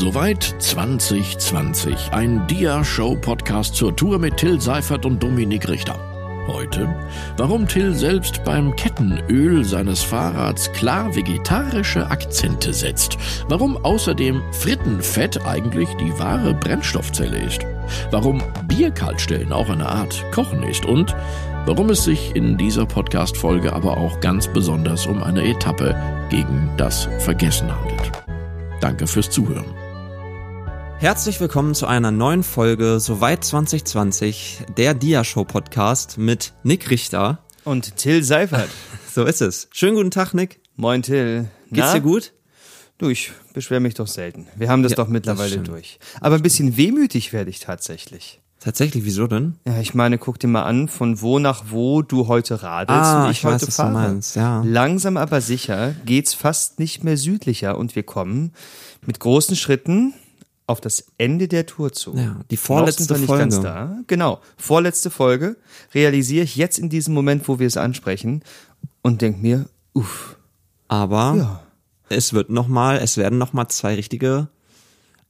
[0.00, 1.94] Soweit 2020.
[2.12, 6.00] Ein Dia-Show-Podcast zur Tour mit Till Seifert und Dominik Richter.
[6.46, 6.88] Heute,
[7.36, 13.18] warum Till selbst beim Kettenöl seines Fahrrads klar vegetarische Akzente setzt.
[13.48, 17.66] Warum außerdem Frittenfett eigentlich die wahre Brennstoffzelle ist.
[18.10, 20.86] Warum Bierkaltstellen auch eine Art Kochen ist.
[20.86, 21.14] Und
[21.66, 25.94] warum es sich in dieser Podcast-Folge aber auch ganz besonders um eine Etappe
[26.30, 28.12] gegen das Vergessen handelt.
[28.80, 29.66] Danke fürs Zuhören.
[31.00, 37.38] Herzlich willkommen zu einer neuen Folge Soweit 2020, der Dia-Show Podcast mit Nick Richter.
[37.64, 38.68] Und Till Seifert.
[39.12, 39.66] So ist es.
[39.72, 40.60] Schönen guten Tag, Nick.
[40.76, 41.48] Moin Till.
[41.72, 41.94] Geht's Na?
[41.94, 42.32] dir gut?
[42.98, 44.46] Du, ich beschwere mich doch selten.
[44.54, 45.66] Wir haben das Ja, doch das mittlerweile stimmt.
[45.66, 45.98] durch.
[46.20, 48.40] Aber ein bisschen wehmütig werde ich tatsächlich.
[48.60, 49.56] Tatsächlich, wieso denn?
[49.66, 53.24] Ja, ich meine, guck dir mal an, von wo nach wo du heute radelst Ah,
[53.24, 53.92] und ich, ich weiß, heute du fahre.
[53.94, 54.62] meinst, ja.
[54.64, 58.52] Langsam aber sicher geht's fast nicht mehr südlicher und wir kommen
[59.04, 60.14] mit großen Schritten
[60.70, 62.14] auf das Ende der Tour zu.
[62.16, 64.04] Ja, die vorletzte Folge.
[64.06, 65.56] Genau, vorletzte Folge
[65.94, 68.42] realisiere ich jetzt in diesem Moment, wo wir es ansprechen
[69.02, 70.36] und denk mir, uff,
[70.88, 71.62] Aber ja.
[72.08, 74.48] es wird noch mal, es werden noch mal zwei richtige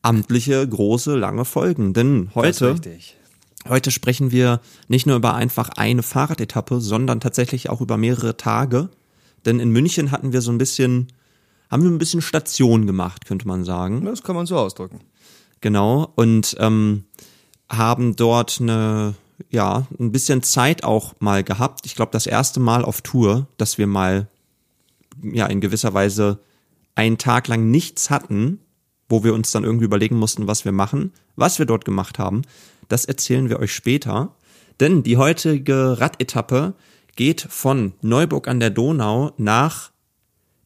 [0.02, 1.92] amtliche, große, lange Folgen.
[1.92, 2.80] Denn heute,
[3.68, 8.88] heute sprechen wir nicht nur über einfach eine Fahrradetappe, sondern tatsächlich auch über mehrere Tage.
[9.44, 11.08] Denn in München hatten wir so ein bisschen,
[11.70, 14.04] haben wir ein bisschen Station gemacht, könnte man sagen.
[14.04, 15.00] Das kann man so ausdrücken.
[15.60, 17.04] Genau, und ähm,
[17.68, 19.14] haben dort eine,
[19.50, 21.86] ja, ein bisschen Zeit auch mal gehabt.
[21.86, 24.28] Ich glaube, das erste Mal auf Tour, dass wir mal,
[25.22, 26.40] ja, in gewisser Weise
[26.94, 28.60] einen Tag lang nichts hatten,
[29.08, 31.12] wo wir uns dann irgendwie überlegen mussten, was wir machen.
[31.36, 32.42] Was wir dort gemacht haben,
[32.88, 34.34] das erzählen wir euch später.
[34.78, 36.74] Denn die heutige Radetappe
[37.16, 39.89] geht von Neuburg an der Donau nach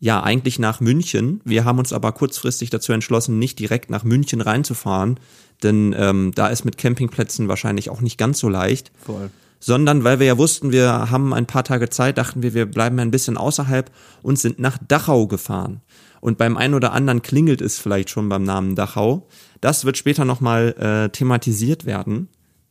[0.05, 1.41] ja, eigentlich nach München.
[1.47, 5.19] Wir haben uns aber kurzfristig dazu entschlossen, nicht direkt nach München reinzufahren,
[5.62, 8.92] denn ähm, da ist mit Campingplätzen wahrscheinlich auch nicht ganz so leicht.
[9.02, 9.30] Voll.
[9.60, 12.98] Sondern weil wir ja wussten, wir haben ein paar Tage Zeit, dachten wir, wir bleiben
[12.98, 15.81] ein bisschen außerhalb und sind nach Dachau gefahren.
[16.21, 19.26] Und beim einen oder anderen klingelt es vielleicht schon beim Namen Dachau.
[19.62, 22.28] Das wird später nochmal äh, thematisiert werden.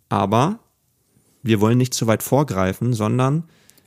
[0.07, 0.59] Aber
[1.41, 3.45] wir wollen nicht zu weit vorgreifen, sondern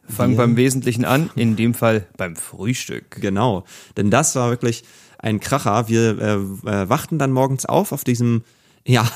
[0.09, 3.21] Fangen wir- beim Wesentlichen an, in dem Fall beim Frühstück.
[3.21, 3.65] Genau,
[3.97, 4.85] denn das war wirklich
[5.19, 5.89] ein Kracher.
[5.89, 8.45] Wir äh, äh, wachten dann morgens auf auf diesem,
[8.87, 9.09] ja,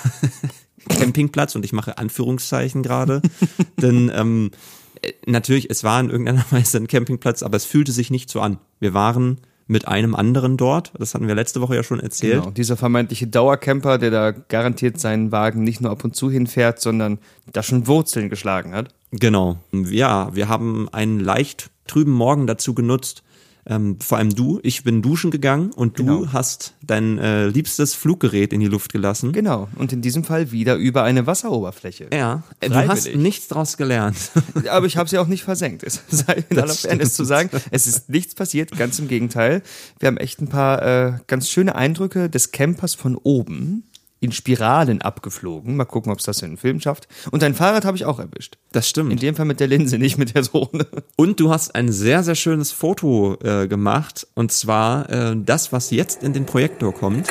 [0.88, 3.20] Campingplatz und ich mache Anführungszeichen gerade,
[3.80, 4.50] denn ähm,
[5.02, 8.40] äh, natürlich, es war in irgendeiner Weise ein Campingplatz, aber es fühlte sich nicht so
[8.40, 8.58] an.
[8.80, 9.38] Wir waren
[9.70, 12.42] mit einem anderen dort, das hatten wir letzte Woche ja schon erzählt.
[12.42, 12.50] Genau.
[12.50, 17.18] Dieser vermeintliche Dauercamper, der da garantiert seinen Wagen nicht nur ab und zu hinfährt, sondern
[17.52, 18.92] da schon Wurzeln geschlagen hat.
[19.12, 19.58] Genau.
[19.72, 23.22] Ja, wir haben einen leicht trüben Morgen dazu genutzt.
[23.66, 26.32] Ähm, vor allem du, ich bin duschen gegangen und du Genau.
[26.32, 29.32] hast dein äh, liebstes Fluggerät in die Luft gelassen.
[29.32, 29.68] Genau.
[29.76, 32.08] Und in diesem Fall wieder über eine Wasseroberfläche.
[32.12, 33.22] Ja, äh, du hast Freiwillig.
[33.22, 34.16] nichts draus gelernt.
[34.70, 35.82] Aber ich habe sie auch nicht versenkt.
[35.82, 39.62] Es sei in aller Fairness zu sagen, es ist nichts passiert, ganz im Gegenteil.
[39.98, 43.84] Wir haben echt ein paar äh, ganz schöne Eindrücke des Campers von oben
[44.20, 45.76] in Spiralen abgeflogen.
[45.76, 47.08] Mal gucken, ob es das in einen Film schafft.
[47.30, 48.58] Und dein Fahrrad habe ich auch erwischt.
[48.70, 49.22] Das In stimmt.
[49.22, 50.86] dem Fall mit der Linse, nicht mit der Drohne.
[51.16, 54.26] Und du hast ein sehr, sehr schönes Foto äh, gemacht.
[54.34, 57.28] Und zwar äh, das, was jetzt in den Projektor kommt.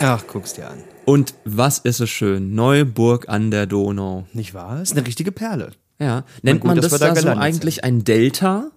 [0.00, 0.78] Ach, guck's dir an.
[1.06, 2.54] Und was ist es schön?
[2.54, 4.26] Neuburg an der Donau.
[4.32, 4.80] Nicht wahr?
[4.82, 5.72] Ist eine richtige Perle.
[5.98, 6.24] Ja.
[6.42, 8.70] Nennt gut, man das da da so eigentlich ein Delta?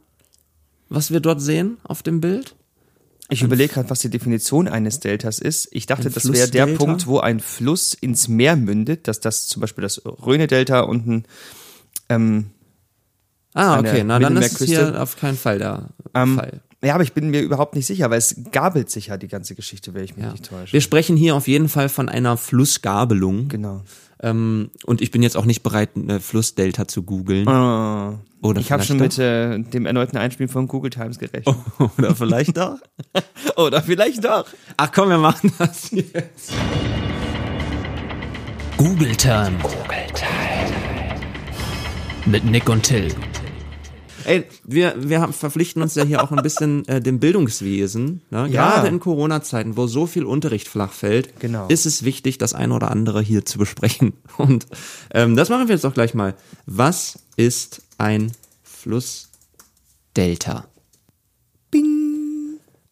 [0.90, 2.56] Was wir dort sehen auf dem Bild?
[3.30, 5.70] Ich überlege gerade, was die Definition eines Deltas ist.
[5.72, 6.68] Ich dachte, Ein das wäre der?
[6.68, 11.24] Punkt, wo ein Fluss ins Meer mündet, dass das zum Beispiel das Rhöne-Delta unten
[12.10, 12.52] ähm,
[13.56, 14.04] Ah, okay.
[14.04, 16.62] Na, dann ist es hier auf keinen Fall der Ähm, Fall.
[16.84, 19.56] Ja, aber ich bin mir überhaupt nicht sicher, weil es gabelt sich ja die ganze
[19.56, 20.32] Geschichte, wenn ich mich Ja.
[20.32, 20.74] nicht täusche.
[20.74, 23.48] Wir sprechen hier auf jeden Fall von einer Flussgabelung.
[23.48, 23.84] genau.
[24.24, 27.46] Ähm, und ich bin jetzt auch nicht bereit, eine Flussdelta zu googeln.
[27.46, 29.04] Oder ich habe schon doch?
[29.04, 31.56] mit äh, dem erneuten Einspielen von Google Times gerechnet.
[31.98, 32.78] Oder vielleicht doch.
[33.58, 34.46] Oder vielleicht doch.
[34.78, 36.54] Ach komm, wir machen das jetzt.
[38.78, 39.56] Google Turn.
[42.26, 43.14] Mit Nick und Till.
[44.26, 48.22] Ey, wir, wir haben, verpflichten uns ja hier auch ein bisschen äh, dem Bildungswesen.
[48.30, 48.48] Ne?
[48.50, 48.72] Ja.
[48.76, 51.68] Gerade in Corona-Zeiten, wo so viel Unterricht flach fällt, Genau.
[51.68, 54.14] ist es wichtig, das eine oder andere hier zu besprechen.
[54.38, 54.68] Und
[55.14, 56.36] ähm, das machen wir jetzt auch gleich mal.
[56.66, 58.32] Was ist ein
[58.64, 60.66] Flussdelta?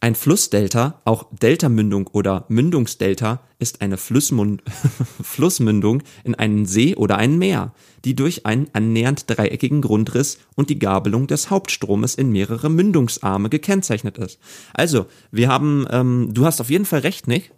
[0.04, 4.64] Ein Flussdelta, auch Deltamündung oder Mündungsdelta, ist eine Flussmund
[5.22, 10.80] Flussmündung in einen See oder ein Meer, die durch einen annähernd dreieckigen Grundriss und die
[10.80, 14.40] Gabelung des Hauptstromes in mehrere Mündungsarme gekennzeichnet ist.
[14.74, 17.52] Also, wir haben, ähm, du hast auf jeden Fall recht, Nick.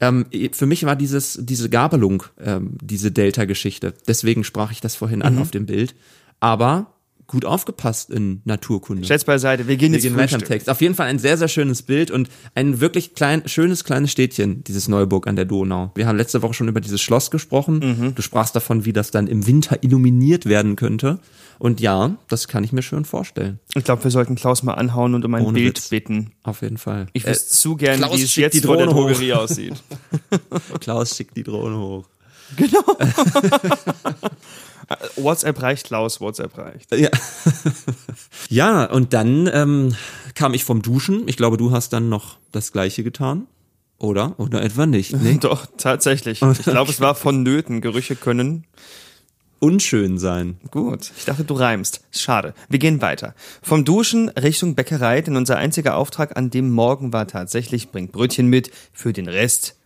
[0.00, 3.94] Ähm, für mich war dieses, diese Gabelung, ähm, diese Delta-Geschichte.
[4.06, 5.94] Deswegen sprach ich das vorhin an auf dem Bild.
[6.40, 6.92] Aber
[7.30, 9.06] gut aufgepasst in Naturkunde.
[9.06, 10.44] Schätz beiseite, wir gehen Wir jetzt gehen weiter im.
[10.44, 10.68] Text.
[10.68, 14.64] Auf jeden Fall ein sehr, sehr schönes Bild und ein wirklich klein, schönes kleines Städtchen,
[14.64, 15.92] dieses Neuburg an der Donau.
[15.94, 17.78] Wir haben letzte Woche schon über dieses Schloss gesprochen.
[18.00, 18.14] Mhm.
[18.16, 21.20] Du sprachst davon, wie das dann im Winter illuminiert werden könnte.
[21.60, 23.60] Und ja, das kann ich mir schön vorstellen.
[23.74, 25.88] Ich glaube, wir sollten Klaus mal anhauen und um ein Ohne Bild Witz.
[25.90, 26.32] bitten.
[26.42, 27.06] Auf jeden Fall.
[27.12, 29.08] Ich Äh, wüsste zu gern, Klaus wie es jetzt die vor der Drohne hoch.
[29.10, 29.74] Drogerie aussieht.
[30.80, 32.06] Klaus schickt die Drohne hoch.
[35.16, 36.92] WhatsApp reicht, Klaus, WhatsApp reicht.
[36.96, 37.10] Ja.
[38.48, 39.94] ja, und dann ähm,
[40.34, 41.28] kam ich vom Duschen.
[41.28, 43.46] Ich glaube, du hast dann noch das gleiche getan.
[43.98, 44.38] Oder?
[44.38, 45.14] Oder etwa nicht?
[45.14, 45.36] Nee.
[45.40, 46.40] Doch, tatsächlich.
[46.42, 47.80] Ich glaube, es war vonnöten.
[47.80, 48.64] Gerüche können.
[49.58, 50.58] Unschön sein.
[50.70, 51.12] Gut.
[51.18, 52.00] Ich dachte, du reimst.
[52.10, 52.54] Schade.
[52.70, 53.34] Wir gehen weiter.
[53.62, 58.46] Vom Duschen Richtung Bäckerei, denn unser einziger Auftrag an dem Morgen war tatsächlich, bringt Brötchen
[58.46, 58.70] mit.
[58.94, 59.76] Für den Rest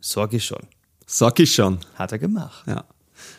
[0.00, 0.66] sorge ich schon.
[1.06, 1.80] Sag ich schon.
[1.94, 2.64] Hat er gemacht.
[2.66, 2.84] Ja.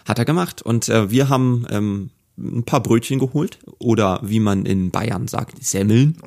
[0.08, 0.62] Hat er gemacht.
[0.62, 3.60] Und äh, wir haben ähm, ein paar Brötchen geholt.
[3.80, 6.18] Oder wie man in Bayern sagt, Semmeln.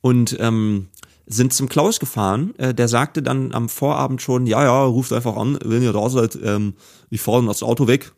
[0.00, 0.88] Und ähm,
[1.26, 2.54] sind zum Klaus gefahren.
[2.58, 6.08] Äh, der sagte dann am Vorabend schon, ja, ja, ruft einfach an, wenn ihr da
[6.08, 6.38] seid.
[6.42, 6.74] Ähm,
[7.10, 8.12] ich fahre das Auto weg.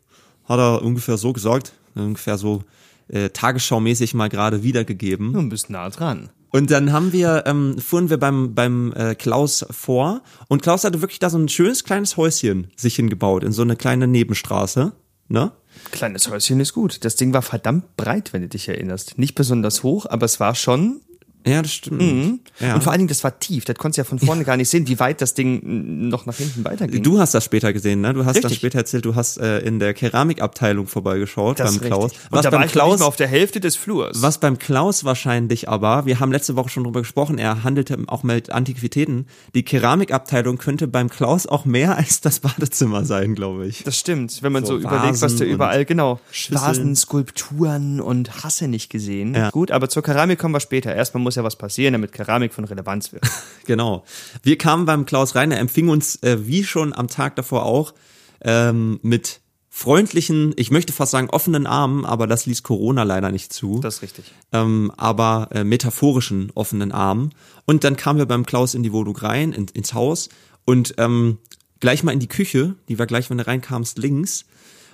[0.45, 1.73] Hat er ungefähr so gesagt.
[1.95, 2.65] Ungefähr so
[3.09, 5.33] äh, tagesschaumäßig mal gerade wiedergegeben.
[5.33, 6.31] Du bist nah dran.
[6.55, 11.01] Und dann haben wir, ähm, fuhren wir beim, beim äh, Klaus vor und Klaus hatte
[11.01, 14.93] wirklich da so ein schönes kleines Häuschen sich hingebaut in so eine kleine Nebenstraße.
[15.27, 15.51] Ne?
[15.91, 17.05] Kleines Häuschen ist gut.
[17.05, 19.19] Das Ding war verdammt breit, wenn du dich erinnerst.
[19.19, 21.01] Nicht besonders hoch, aber es war schon.
[21.47, 22.41] Ja, das stimmt.
[22.61, 22.75] Ja.
[22.75, 23.65] Und vor allen Dingen, das war tief.
[23.65, 26.37] Das konntest du ja von vorne gar nicht sehen, wie weit das Ding noch nach
[26.37, 27.03] hinten weiterging.
[27.03, 28.15] Du hast das später gesehen, ne?
[28.15, 28.57] Du hast Richtig.
[28.57, 32.05] später erzählt, du hast äh, in der Keramikabteilung vorbeigeschaut das beim Klaus.
[32.13, 32.25] richtig.
[32.31, 34.23] Und Was da war beim ich noch nicht Klaus, auf der Hälfte des Flurs.
[34.23, 38.23] was beim Klaus wahrscheinlich aber, wir haben letzte Woche schon drüber gesprochen, er handelte auch
[38.23, 39.27] mit Antiquitäten.
[39.55, 43.83] Die Keramikabteilung könnte beim Klaus auch mehr als das Badezimmer sein, glaube ich.
[43.85, 46.61] Das stimmt, wenn man so, So überlegt, was da überall, genau, Schüsseln.
[46.61, 49.35] Vasen, Skulpturen und Hasse nicht gesehen.
[49.35, 49.51] Ja.
[49.51, 50.95] Gut, aber zur Keramik kommen wir später.
[50.95, 53.25] Erstmal muss ja was passieren, damit Keramik von Relevanz wird.
[53.67, 54.05] Genau.
[54.43, 57.95] Wir kamen beim Klaus rein, er empfing uns äh, wie schon am Tag davor auch
[58.43, 59.41] ähm, mit
[59.71, 63.81] freundlichen, ich möchte fast sagen offenen Armen, aber das ließ Corona leider nicht zu.
[63.81, 64.33] Das ist richtig.
[64.53, 67.31] ähm, aber äh, metaphorischen offenen Armen.
[67.65, 70.29] Und dann kamen wir beim Klaus in die Wohnung rein, in, ins Haus
[70.65, 71.39] und ähm,
[71.81, 74.45] gleich mal in die Küche, die war gleich, wenn du reinkamst, links.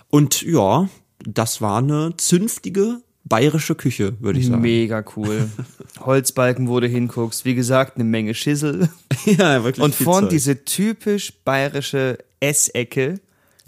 [0.09, 0.89] Und ja,
[1.19, 4.61] das war eine zünftige bayerische Küche, würde ich sagen.
[4.61, 5.49] Mega cool.
[6.01, 7.47] Holzbalken, wo du hinguckst.
[7.47, 8.91] Wie gesagt, eine Menge Schissel.
[9.25, 9.83] ja, wirklich.
[9.83, 10.31] Und vorn Zeug.
[10.31, 13.21] diese typisch bayerische Essecke.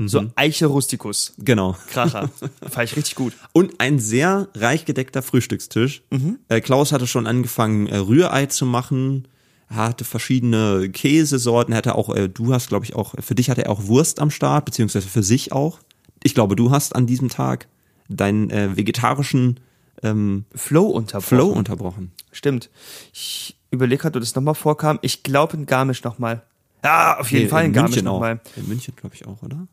[0.04, 1.32] So Eiche Rusticus.
[1.38, 1.76] Genau.
[1.88, 2.28] Kracher.
[2.70, 3.34] Fand ich richtig gut.
[3.52, 6.02] Und ein sehr reich gedeckter Frühstückstisch.
[6.48, 9.28] Äh, Klaus hatte schon angefangen, äh, Rührei zu machen.
[9.68, 11.72] Er hatte verschiedene Käsesorten.
[11.72, 14.18] Er hatte auch, äh, du hast, glaube ich, auch, für dich hatte er auch Wurst
[14.18, 15.78] am Start, beziehungsweise für sich auch.
[16.24, 17.68] Ich glaube, du hast an diesem Tag
[18.12, 19.60] deinen äh, vegetarischen
[20.02, 21.28] ähm, Flow unterbrochen.
[21.28, 22.12] Flow unterbrochen.
[22.32, 22.70] Stimmt.
[23.12, 24.98] Ich überlege gerade, ob das nochmal vorkam.
[25.02, 26.42] Ich glaube in Garmisch nochmal.
[26.84, 28.40] Ja, auf jeden Nee, Fall in, Garmisch nochmal.
[28.56, 29.66] In München, glaube ich, auch, oder?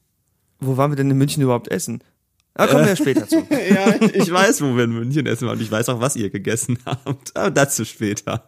[0.60, 2.04] Wo waren wir denn in München überhaupt essen?
[2.54, 3.38] Da kommen wir ja später zu.
[3.50, 6.78] ja, ich weiß, wo wir in München essen und ich weiß auch, was ihr gegessen
[6.86, 7.36] habt.
[7.36, 8.44] Aber dazu später.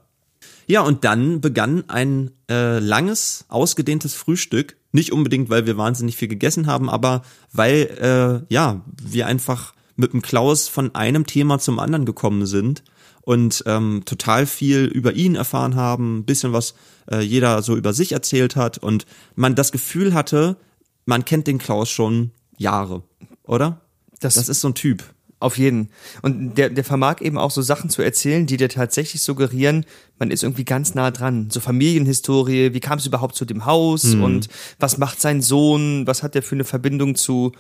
[0.67, 4.75] Ja, und dann begann ein äh, langes, ausgedehntes Frühstück.
[4.91, 7.23] Nicht unbedingt, weil wir wahnsinnig viel gegessen haben, aber
[7.53, 12.83] weil äh, ja wir einfach mit dem Klaus von einem Thema zum anderen gekommen sind
[13.21, 16.73] und ähm, total viel über ihn erfahren haben, ein bisschen was
[17.11, 19.05] äh, jeder so über sich erzählt hat und
[19.35, 20.57] man das Gefühl hatte,
[21.05, 23.03] man kennt den Klaus schon Jahre,
[23.43, 23.81] oder?
[24.19, 25.03] Das- das ist so ein Typ.
[25.39, 25.89] Auf jeden.
[26.21, 29.87] Und der, der vermag eben auch so Sachen zu erzählen, die dir tatsächlich suggerieren,
[30.19, 31.49] man ist irgendwie ganz nah dran.
[31.49, 36.21] So Familienhistorie, wie kam es überhaupt zu dem Haus und was macht sein Sohn, was
[36.21, 37.53] hat der für eine Verbindung zu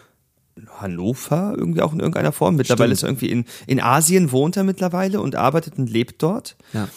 [0.77, 2.55] Hannover irgendwie auch in irgendeiner Form.
[2.55, 6.55] Mittlerweile ist er irgendwie in, in Asien, wohnt er mittlerweile und arbeitet und lebt dort.
[6.73, 6.87] Ja.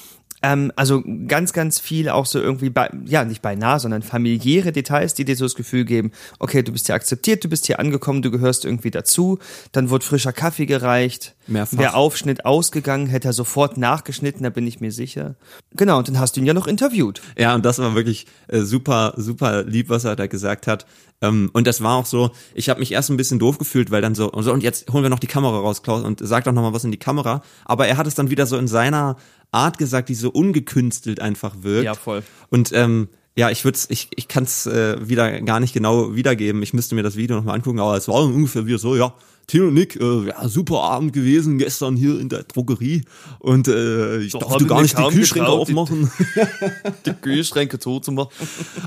[0.44, 5.14] Ähm, also ganz, ganz viel auch so irgendwie, bei, ja, nicht beinahe, sondern familiäre Details,
[5.14, 8.20] die dir so das Gefühl geben, okay, du bist hier akzeptiert, du bist hier angekommen,
[8.20, 9.38] du gehörst irgendwie dazu.
[9.72, 11.34] Dann wurde frischer Kaffee gereicht.
[11.46, 11.78] Mehrfach.
[11.78, 15.36] Der Aufschnitt ausgegangen, hätte er sofort nachgeschnitten, da bin ich mir sicher.
[15.72, 17.22] Genau, und dann hast du ihn ja noch interviewt.
[17.38, 20.84] Ja, und das war wirklich äh, super, super lieb, was er da gesagt hat.
[21.22, 24.02] Ähm, und das war auch so, ich habe mich erst ein bisschen doof gefühlt, weil
[24.02, 26.44] dann so, und so, und jetzt holen wir noch die Kamera raus, Klaus, und sag
[26.44, 27.42] doch noch mal was in die Kamera.
[27.64, 29.16] Aber er hat es dann wieder so in seiner
[29.54, 31.84] Art gesagt, die so ungekünstelt einfach wirkt.
[31.84, 32.22] Ja, voll.
[32.50, 36.62] Und ähm, ja, ich würde ich, ich kann es äh, wieder gar nicht genau wiedergeben.
[36.62, 39.12] Ich müsste mir das Video nochmal angucken, aber es war ungefähr wieder so, ja,
[39.46, 43.02] Till und Nick, äh, ja, super Abend gewesen gestern hier in der Drogerie
[43.40, 46.10] und äh, ich So darf hab du ich gar nicht die Kühlschränke getraut, die- aufmachen.
[47.06, 48.30] Die Kühlschränke zuzumachen.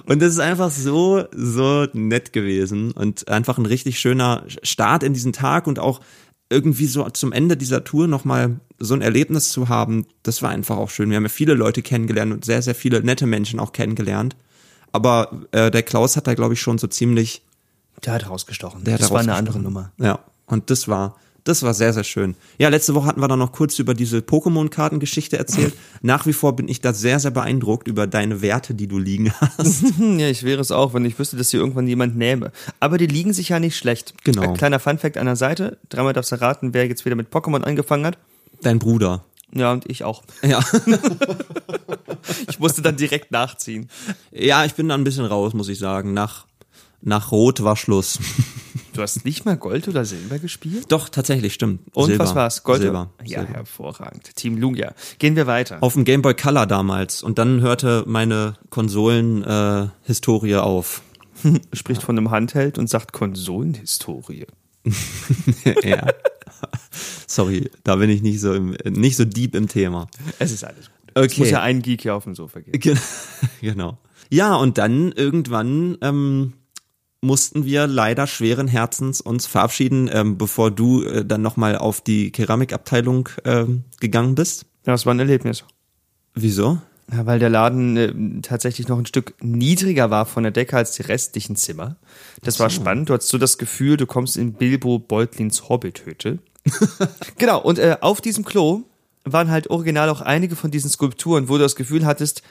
[0.05, 5.13] Und das ist einfach so, so nett gewesen und einfach ein richtig schöner Start in
[5.13, 5.99] diesen Tag und auch
[6.49, 10.77] irgendwie so zum Ende dieser Tour nochmal so ein Erlebnis zu haben, das war einfach
[10.77, 11.09] auch schön.
[11.09, 14.35] Wir haben ja viele Leute kennengelernt und sehr, sehr viele nette Menschen auch kennengelernt.
[14.91, 17.41] Aber äh, der Klaus hat da, glaube ich, schon so ziemlich
[18.05, 18.83] Der hat rausgestochen.
[18.83, 19.59] der hat das da war eine andere.
[19.59, 19.91] Nummer.
[19.97, 22.35] Ja, und das war, das war sehr, sehr schön.
[22.57, 25.73] Ja, letzte Woche hatten wir dann noch kurz über diese Pokémon-Kartengeschichte erzählt.
[26.01, 29.33] Nach wie vor bin ich da sehr, sehr beeindruckt über deine Werte, die du liegen
[29.39, 29.85] hast.
[29.99, 32.51] Ja, ich wäre es auch, wenn ich wüsste, dass hier irgendwann jemand nähme.
[32.79, 34.13] Aber die liegen sich ja nicht schlecht.
[34.23, 34.41] Genau.
[34.41, 35.77] Ein kleiner Funfact an der Seite.
[35.89, 38.17] Dreimal darfst du raten, wer jetzt wieder mit Pokémon angefangen hat.
[38.61, 39.23] Dein Bruder.
[39.53, 40.23] Ja, und ich auch.
[40.43, 40.63] Ja.
[42.49, 43.89] Ich musste dann direkt nachziehen.
[44.31, 46.13] Ja, ich bin da ein bisschen raus, muss ich sagen.
[46.13, 46.45] Nach,
[47.01, 48.19] nach Rot war Schluss.
[48.97, 50.85] Du hast nicht mal Gold oder Silber gespielt?
[50.91, 51.81] Doch, tatsächlich, stimmt.
[51.93, 52.23] Und Silber.
[52.23, 52.63] was war's?
[52.63, 52.81] Gold?
[52.81, 53.11] Silber.
[53.23, 53.53] Ja, Silber.
[53.53, 54.35] hervorragend.
[54.35, 54.93] Team Lugia.
[55.19, 55.77] Gehen wir weiter.
[55.81, 57.21] Auf dem Game Boy Color damals.
[57.21, 61.03] Und dann hörte meine Konsolen-Historie äh, auf.
[61.73, 64.47] Spricht von einem Handheld und sagt Konsolenhistorie.
[65.83, 66.07] ja.
[67.27, 70.07] Sorry, da bin ich nicht so im, nicht so deep im Thema.
[70.39, 70.93] Es ist alles gut.
[71.13, 71.39] Es Okay.
[71.41, 72.71] muss ja ein Geek hier auf dem Sofa gehen.
[72.79, 72.97] Ge-
[73.61, 73.99] genau.
[74.31, 76.53] Ja, und dann irgendwann ähm,
[77.21, 82.31] mussten wir leider schweren Herzens uns verabschieden, ähm, bevor du äh, dann nochmal auf die
[82.31, 84.65] Keramikabteilung ähm, gegangen bist.
[84.85, 85.63] Ja, das war ein Erlebnis.
[86.33, 86.79] Wieso?
[87.11, 90.91] Ja, weil der Laden äh, tatsächlich noch ein Stück niedriger war von der Decke als
[90.91, 91.95] die restlichen Zimmer.
[92.43, 93.09] Das war spannend.
[93.09, 96.39] Du hattest so das Gefühl, du kommst in Bilbo Beutlins Hobbithütte.
[97.37, 98.83] genau, und äh, auf diesem Klo
[99.23, 102.43] waren halt original auch einige von diesen Skulpturen, wo du das Gefühl hattest,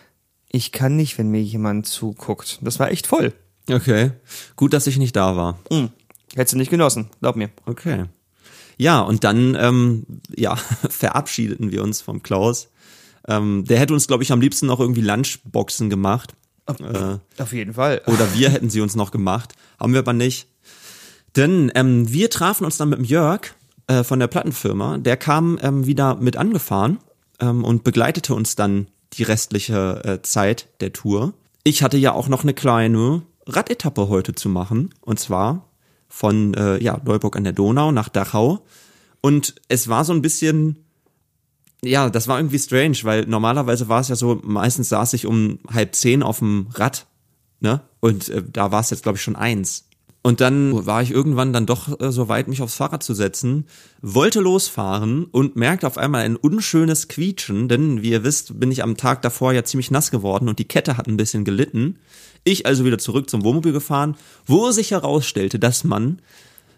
[0.50, 2.58] ich kann nicht, wenn mir jemand zuguckt.
[2.62, 3.35] Das war echt voll.
[3.70, 4.12] Okay.
[4.54, 5.58] Gut, dass ich nicht da war.
[5.70, 5.90] Hm.
[6.35, 7.50] Hättest du nicht genossen, glaub mir.
[7.64, 8.04] Okay.
[8.76, 10.56] Ja, und dann ähm, ja,
[10.88, 12.68] verabschiedeten wir uns vom Klaus.
[13.26, 16.35] Ähm, der hätte uns, glaube ich, am liebsten noch irgendwie Lunchboxen gemacht.
[16.66, 18.02] Äh, Auf jeden Fall.
[18.06, 19.54] Oder wir hätten sie uns noch gemacht.
[19.80, 20.49] Haben wir aber nicht.
[21.37, 23.54] Denn ähm, wir trafen uns dann mit dem Jörg
[23.87, 24.99] äh, von der Plattenfirma.
[24.99, 26.99] Der kam ähm, wieder mit angefahren
[27.40, 31.35] ähm, und begleitete uns dann die restliche äh, Zeit der Tour.
[31.62, 34.94] Ich hatte ja auch noch eine kleine Radetappe heute zu machen.
[35.00, 35.68] Und zwar
[36.08, 38.64] von äh, ja, Neuburg an der Donau nach Dachau.
[39.20, 40.86] Und es war so ein bisschen
[41.84, 45.58] ja, das war irgendwie strange, weil normalerweise war es ja so, meistens saß ich um
[45.70, 47.06] halb zehn auf dem Rad,
[47.60, 47.80] ne?
[48.00, 49.86] Und äh, da war es jetzt, glaube ich, schon eins.
[50.26, 53.64] Und dann war ich irgendwann dann doch äh, so weit, mich aufs Fahrrad zu setzen,
[54.02, 58.83] wollte losfahren und merkte auf einmal ein unschönes Quietschen, denn wie ihr wisst, bin ich
[58.83, 62.00] am Tag davor ja ziemlich nass geworden und die Kette hat ein bisschen gelitten.
[62.42, 64.16] Ich also wieder zurück zum Wohnmobil gefahren,
[64.47, 66.18] wo sich herausstellte, dass man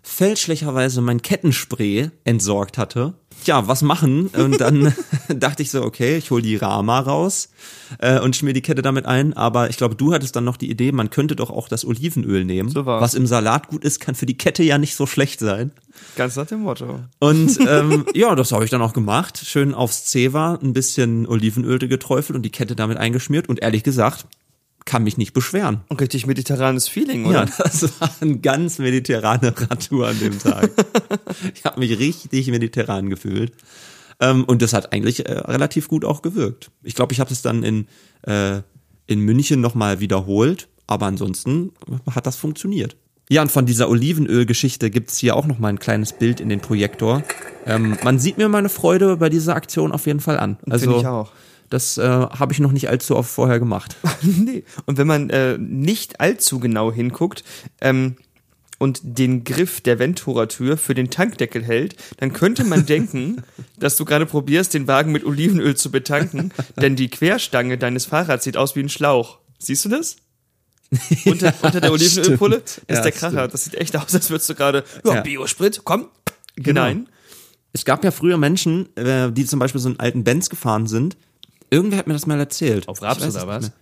[0.03, 3.15] fälschlicherweise mein Kettenspray entsorgt hatte.
[3.45, 4.29] Tja, was machen?
[4.29, 4.95] Und dann
[5.29, 7.51] dachte ich so, okay, ich hol die Rama raus
[7.99, 9.35] äh, und schmier die Kette damit ein.
[9.35, 12.45] Aber ich glaube, du hattest dann noch die Idee, man könnte doch auch das Olivenöl
[12.45, 12.69] nehmen.
[12.69, 13.03] So war's.
[13.03, 15.73] was im Salat gut ist, kann für die Kette ja nicht so schlecht sein.
[16.17, 17.01] Ganz nach dem Motto.
[17.19, 19.41] Und ähm, ja, das habe ich dann auch gemacht.
[19.45, 23.49] Schön aufs Zewa ein bisschen Olivenöl geträufelt und die Kette damit eingeschmiert.
[23.49, 24.27] Und ehrlich gesagt,
[24.89, 25.83] kann mich nicht beschweren.
[25.91, 27.45] Ein richtig mediterranes Feeling, oder?
[27.45, 30.71] Ja, das war eine ganz mediterrane Radtour an dem Tag.
[31.55, 33.53] ich habe mich richtig mediterran gefühlt.
[34.19, 36.71] Ähm, und das hat eigentlich äh, relativ gut auch gewirkt.
[36.83, 37.87] Ich glaube, ich habe es dann in,
[38.23, 38.63] äh,
[39.07, 41.73] in München nochmal wiederholt, aber ansonsten
[42.11, 42.97] hat das funktioniert.
[43.29, 46.61] Ja, und von dieser Olivenöl-Geschichte gibt's hier auch noch mal ein kleines Bild in den
[46.61, 47.23] Projektor.
[47.67, 50.57] Ähm, man sieht mir meine Freude bei dieser Aktion auf jeden Fall an.
[50.71, 51.31] Also, Finde ich auch.
[51.71, 53.97] Das äh, habe ich noch nicht allzu oft vorher gemacht.
[54.23, 54.65] nee.
[54.87, 57.45] Und wenn man äh, nicht allzu genau hinguckt
[57.81, 58.17] ähm,
[58.79, 63.43] und den Griff der Ventura-Tür für den Tankdeckel hält, dann könnte man denken,
[63.79, 68.45] dass du gerade probierst, den Wagen mit Olivenöl zu betanken, denn die Querstange deines Fahrrads
[68.45, 69.39] sieht aus wie ein Schlauch.
[69.59, 70.17] Siehst du das?
[71.27, 73.37] Unter, unter der Olivenölpulle ist Ja, der Kracher.
[73.41, 73.53] stimmt.
[73.55, 75.21] Das sieht echt aus, als würdest du gerade, ja, Ja.
[75.21, 76.07] Biosprit, komm,
[76.57, 76.87] Genau.
[76.87, 77.09] hinein.
[77.75, 81.19] Es gab ja früher Menschen, äh, die zum Beispiel so einen alten Benz gefahren sind.
[81.71, 82.89] Irgendwer hat mir das mal erzählt.
[82.89, 83.73] Auf Raps oder was?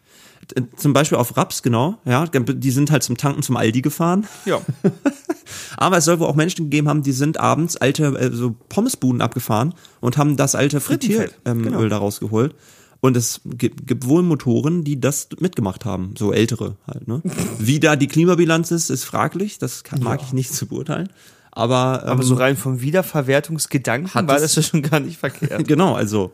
[0.54, 1.98] Äh, Zum Beispiel auf Raps, genau.
[2.04, 4.26] Ja, die sind halt zum Tanken zum Aldi gefahren.
[4.44, 4.60] Ja.
[5.76, 9.20] Aber es soll wohl auch Menschen gegeben haben, die sind abends alte äh, so Pommesbuden
[9.20, 11.80] abgefahren und haben das alte Frittieröl ähm, genau.
[11.80, 12.54] Öl daraus geholt.
[13.00, 17.06] Und es gibt, gibt wohl Motoren, die das mitgemacht haben, so ältere halt.
[17.06, 17.22] Ne?
[17.58, 19.58] Wie da die Klimabilanz ist, ist fraglich.
[19.58, 21.08] Das kann, mag ich nicht zu beurteilen.
[21.52, 25.66] Aber, ähm, Aber so rein vom Wiederverwertungsgedanken war das ja schon gar nicht verkehrt.
[25.68, 26.32] Genau, also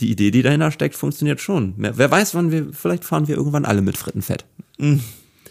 [0.00, 1.74] die Idee, die dahinter steckt, funktioniert schon.
[1.76, 4.44] Wer weiß, wann wir, vielleicht fahren wir irgendwann alle mit Frittenfett.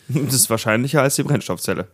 [0.08, 1.88] Das ist wahrscheinlicher als die Brennstoffzelle.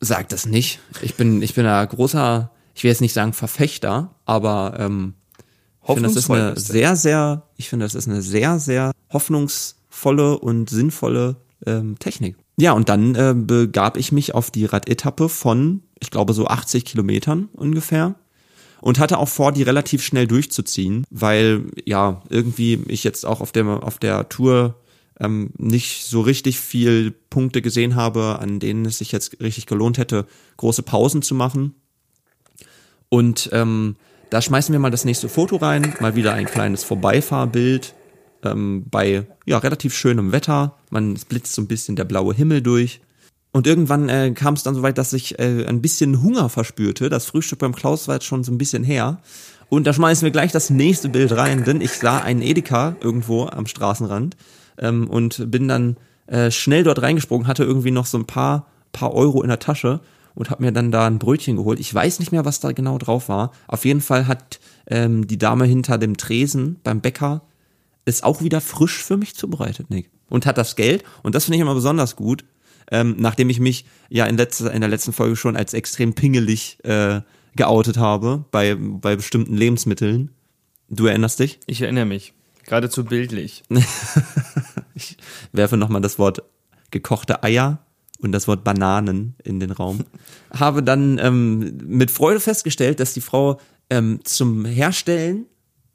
[0.00, 0.80] Sag das nicht.
[1.00, 5.14] Ich bin, ich bin ein großer, ich will jetzt nicht sagen Verfechter, aber ähm,
[5.82, 10.38] ich finde, das ist eine sehr, sehr, ich finde, das ist eine sehr, sehr hoffnungsvolle
[10.38, 12.36] und sinnvolle ähm, Technik.
[12.58, 16.84] Ja, und dann äh, begab ich mich auf die Radetappe von, ich glaube, so 80
[16.84, 18.16] Kilometern ungefähr.
[18.80, 23.50] Und hatte auch vor, die relativ schnell durchzuziehen, weil ja irgendwie ich jetzt auch auf
[23.50, 24.76] der auf der Tour
[25.20, 29.98] ähm, nicht so richtig viel Punkte gesehen habe, an denen es sich jetzt richtig gelohnt
[29.98, 31.74] hätte, große Pausen zu machen.
[33.08, 33.96] Und ähm,
[34.30, 37.94] da schmeißen wir mal das nächste Foto rein, mal wieder ein kleines Vorbeifahrbild
[38.44, 40.76] ähm, bei ja relativ schönem Wetter.
[40.90, 43.00] Man blitzt so ein bisschen der blaue Himmel durch.
[43.52, 47.08] Und irgendwann äh, kam es dann so weit, dass ich äh, ein bisschen Hunger verspürte.
[47.08, 49.20] Das Frühstück beim Klaus war jetzt schon so ein bisschen her.
[49.68, 53.46] Und da schmeißen wir gleich das nächste Bild rein, denn ich sah einen Edeka irgendwo
[53.46, 54.36] am Straßenrand
[54.78, 59.14] ähm, und bin dann äh, schnell dort reingesprungen, hatte irgendwie noch so ein paar, paar
[59.14, 60.00] Euro in der Tasche
[60.34, 61.80] und habe mir dann da ein Brötchen geholt.
[61.80, 63.52] Ich weiß nicht mehr, was da genau drauf war.
[63.66, 67.42] Auf jeden Fall hat ähm, die Dame hinter dem Tresen beim Bäcker
[68.04, 70.10] es auch wieder frisch für mich zubereitet, Nick.
[70.30, 72.44] Und hat das Geld, und das finde ich immer besonders gut,
[72.90, 76.78] ähm, nachdem ich mich ja in, letzter, in der letzten Folge schon als extrem pingelig
[76.84, 77.20] äh,
[77.56, 80.30] geoutet habe bei, bei bestimmten Lebensmitteln.
[80.88, 81.58] Du erinnerst dich?
[81.66, 82.32] Ich erinnere mich.
[82.64, 83.62] Geradezu bildlich.
[84.94, 85.16] Ich
[85.52, 86.42] werfe nochmal das Wort
[86.90, 87.86] gekochte Eier
[88.18, 90.04] und das Wort Bananen in den Raum.
[90.50, 95.46] Habe dann ähm, mit Freude festgestellt, dass die Frau ähm, zum Herstellen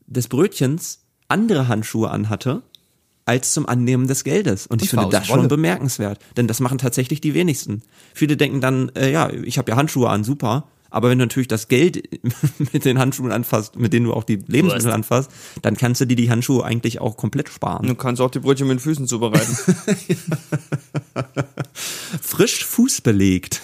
[0.05, 2.63] des Brötchens andere Handschuhe anhatte
[3.25, 4.67] als zum Annehmen des Geldes.
[4.67, 5.47] Und ich Und finde das schon Wolle.
[5.47, 7.81] bemerkenswert, denn das machen tatsächlich die wenigsten.
[8.13, 10.67] Viele denken dann, äh, ja, ich habe ja Handschuhe an, super.
[10.89, 12.03] Aber wenn du natürlich das Geld
[12.73, 15.31] mit den Handschuhen anfasst, mit denen du auch die Lebensmittel hast- anfasst,
[15.63, 17.87] dann kannst du dir die Handschuhe eigentlich auch komplett sparen.
[17.87, 19.57] Du kannst auch die Brötchen mit den Füßen zubereiten.
[22.21, 23.61] Frisch fußbelegt.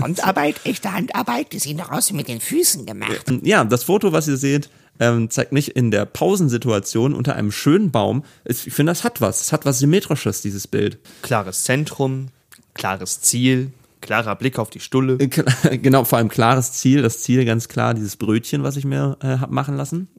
[0.00, 3.24] Handarbeit, echte Handarbeit, die sehen doch aus wie mit den Füßen gemacht.
[3.42, 4.70] Ja, das Foto, was ihr seht,
[5.00, 8.24] ähm, zeigt mich in der Pausensituation unter einem schönen Baum.
[8.44, 9.40] Ich finde, das hat was.
[9.40, 10.98] Es hat was Symmetrisches, dieses Bild.
[11.22, 12.28] klares Zentrum,
[12.74, 15.18] klares Ziel, klarer Blick auf die Stulle.
[15.18, 17.02] Äh, Genau, vor allem klares Ziel.
[17.02, 20.08] Das Ziel ganz klar, dieses Brötchen, was ich mir äh, hab machen lassen.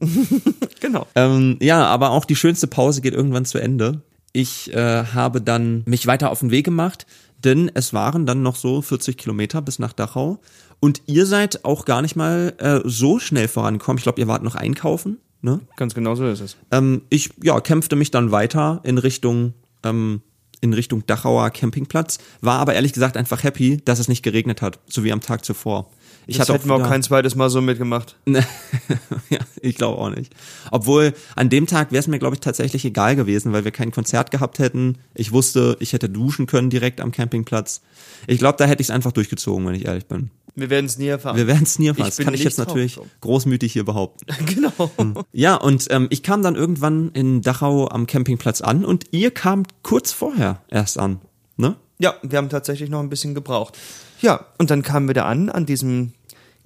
[0.80, 1.06] Genau.
[1.14, 4.02] Ähm, ja, aber auch die schönste Pause geht irgendwann zu Ende.
[4.32, 7.06] Ich äh, habe dann mich weiter auf den Weg gemacht,
[7.44, 10.38] denn es waren dann noch so 40 Kilometer bis nach Dachau.
[10.86, 13.98] Und ihr seid auch gar nicht mal äh, so schnell vorangekommen.
[13.98, 15.18] Ich glaube, ihr wart noch einkaufen.
[15.42, 15.58] Ne?
[15.74, 16.56] Ganz genau so ist es.
[16.70, 20.22] Ähm, ich ja, kämpfte mich dann weiter in Richtung ähm,
[20.60, 24.78] in Richtung Dachauer Campingplatz, war aber ehrlich gesagt einfach happy, dass es nicht geregnet hat,
[24.88, 25.90] so wie am Tag zuvor.
[26.28, 28.14] Ich das hatte hätten wir auch kein zweites Mal so mitgemacht.
[28.26, 30.32] ja, ich glaube auch nicht.
[30.70, 33.90] Obwohl, an dem Tag wäre es mir, glaube ich, tatsächlich egal gewesen, weil wir kein
[33.90, 34.98] Konzert gehabt hätten.
[35.14, 37.82] Ich wusste, ich hätte duschen können direkt am Campingplatz.
[38.28, 40.30] Ich glaube, da hätte ich es einfach durchgezogen, wenn ich ehrlich bin.
[40.56, 41.36] Wir werden es nie erfahren.
[41.36, 42.08] Wir werden es nie erfahren.
[42.08, 44.26] Ich Das kann ich jetzt natürlich großmütig hier behaupten.
[44.46, 44.90] genau.
[45.32, 49.68] Ja, und ähm, ich kam dann irgendwann in Dachau am Campingplatz an und ihr kamt
[49.82, 51.20] kurz vorher erst an.
[51.58, 51.76] Ne?
[51.98, 53.76] Ja, wir haben tatsächlich noch ein bisschen gebraucht.
[54.22, 56.14] Ja, und dann kamen wir da an, an diesem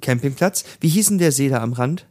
[0.01, 0.65] Campingplatz.
[0.81, 2.07] Wie hieß denn der See da am Rand?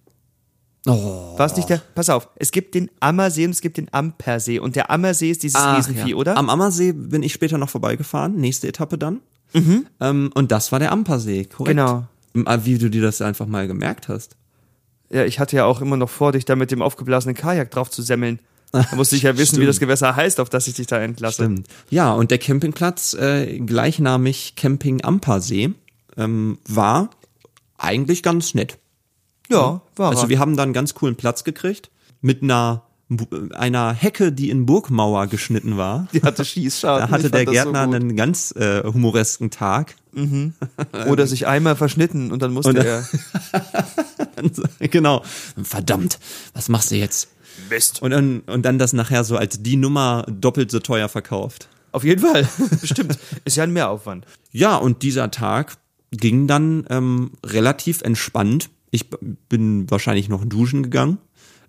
[0.86, 1.38] Oh.
[1.38, 1.82] War es nicht der?
[1.96, 4.60] Pass auf, es gibt den Ammersee und es gibt den Ampersee.
[4.60, 6.16] Und der Ammersee ist dieses Riesenvieh, ja.
[6.16, 6.38] oder?
[6.38, 9.22] Am Ammersee bin ich später noch vorbeigefahren, nächste Etappe dann.
[9.54, 11.78] Ähm, und das war der Ampersee, korrekt.
[11.78, 12.06] Genau.
[12.46, 14.36] Ah, Wie du dir das einfach mal gemerkt hast.
[15.10, 17.90] ja, ich hatte ja auch immer noch vor, dich da mit dem aufgeblasenen Kajak drauf
[17.90, 18.40] zu semmeln.
[18.72, 21.44] Da musste ich ja wissen, wie das Gewässer heißt, auf das ich dich da entlasse.
[21.44, 21.68] Stimmt.
[21.90, 25.72] Ja, und der Campingplatz, äh, gleichnamig Camping Ampersee,
[26.18, 27.10] ähm, war
[27.80, 28.78] eigentlich ganz nett.
[29.50, 31.90] Ja, war Also wir haben da einen ganz coolen Platz gekriegt
[32.22, 32.84] mit einer
[33.56, 36.08] einer Hecke, die in Burgmauer geschnitten war.
[36.14, 37.08] Die hatte Schießschaden.
[37.10, 39.96] Da hatte der Gärtner so einen ganz äh, humoresken Tag.
[41.08, 43.08] Oder sich einmal verschnitten und dann musste Und- er.
[44.90, 45.24] genau.
[45.62, 46.20] Verdammt,
[46.54, 47.30] was machst du jetzt?
[47.70, 48.02] Mist.
[48.02, 51.68] Und dann, und dann das nachher so als die Nummer doppelt so teuer verkauft.
[51.92, 52.48] Auf jeden Fall.
[52.82, 53.18] Bestimmt.
[53.46, 54.26] Ist ja ein Mehraufwand.
[54.52, 55.78] Ja, und dieser Tag
[56.12, 58.70] ging dann ähm, relativ entspannt.
[58.92, 59.10] Ich
[59.50, 61.18] bin wahrscheinlich noch duschen gegangen.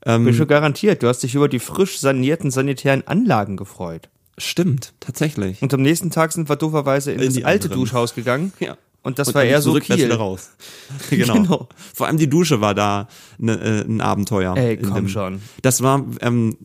[0.04, 1.02] Bin schon garantiert.
[1.02, 4.08] Du hast dich über die frisch sanierten sanitären Anlagen gefreut.
[4.38, 5.60] Stimmt, tatsächlich.
[5.60, 7.80] Und am nächsten Tag sind wir dooferweise in, In das die alte anderen.
[7.82, 8.52] Duschhaus gegangen.
[8.60, 8.76] Ja.
[9.02, 10.12] Und das Und war eher so Kiel.
[10.12, 10.50] raus.
[11.10, 11.32] Genau.
[11.34, 11.68] Genau.
[11.94, 13.08] Vor allem die Dusche war da
[13.38, 14.54] ne, äh, ein Abenteuer.
[14.56, 15.40] Ey, komm schon.
[15.62, 16.56] Das war, ähm,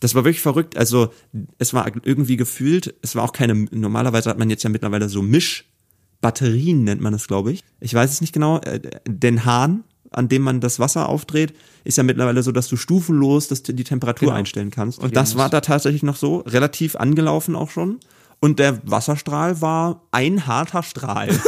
[0.00, 0.76] das war wirklich verrückt.
[0.76, 1.10] Also
[1.58, 5.22] es war irgendwie gefühlt, es war auch keine, normalerweise hat man jetzt ja mittlerweile so
[5.22, 7.60] Mischbatterien, nennt man es, glaube ich.
[7.80, 8.58] Ich weiß es nicht genau.
[8.60, 12.76] Äh, Den Hahn, an dem man das Wasser aufdreht, ist ja mittlerweile so, dass du
[12.76, 14.38] stufenlos das, die Temperatur Genau.
[14.38, 14.98] einstellen kannst.
[14.98, 18.00] Und das war da tatsächlich noch so, relativ angelaufen auch schon.
[18.40, 21.28] Und der Wasserstrahl war ein harter Strahl.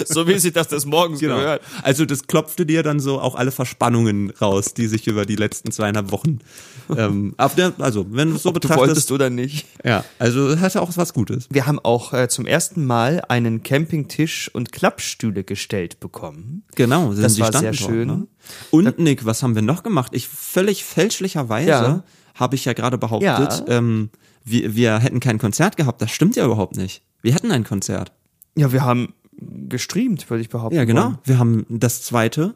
[0.08, 1.36] so wie sich das des Morgens Genau.
[1.36, 1.62] gehört.
[1.82, 5.70] Also das klopfte dir dann so auch alle Verspannungen raus, die sich über die letzten
[5.72, 6.38] zweieinhalb Wochen
[6.96, 9.66] ähm, auf der, also wenn du es so Du betrachtest, wolltest oder nicht.
[9.84, 11.46] ja, also es hatte auch was Gutes.
[11.50, 16.64] Wir haben auch äh, zum ersten Mal einen Campingtisch und Klappstühle gestellt bekommen.
[16.74, 18.08] Genau, sind Das war sehr schön.
[18.08, 18.26] Ne?
[18.70, 20.12] Und Nick, was haben wir noch gemacht?
[20.14, 22.04] Ich völlig fälschlicherweise Ja.
[22.34, 23.64] habe ich ja gerade behauptet, Ja.
[23.68, 24.10] ähm,
[24.44, 26.00] wir, wir hätten kein Konzert gehabt.
[26.02, 27.02] Das stimmt ja überhaupt nicht.
[27.22, 28.12] Wir hatten ein Konzert.
[28.56, 29.14] Ja, wir haben
[29.68, 30.76] gestreamt, würde ich behaupten.
[30.76, 31.04] Ja, genau.
[31.04, 31.18] wollen.
[31.24, 32.54] Wir haben das zweite.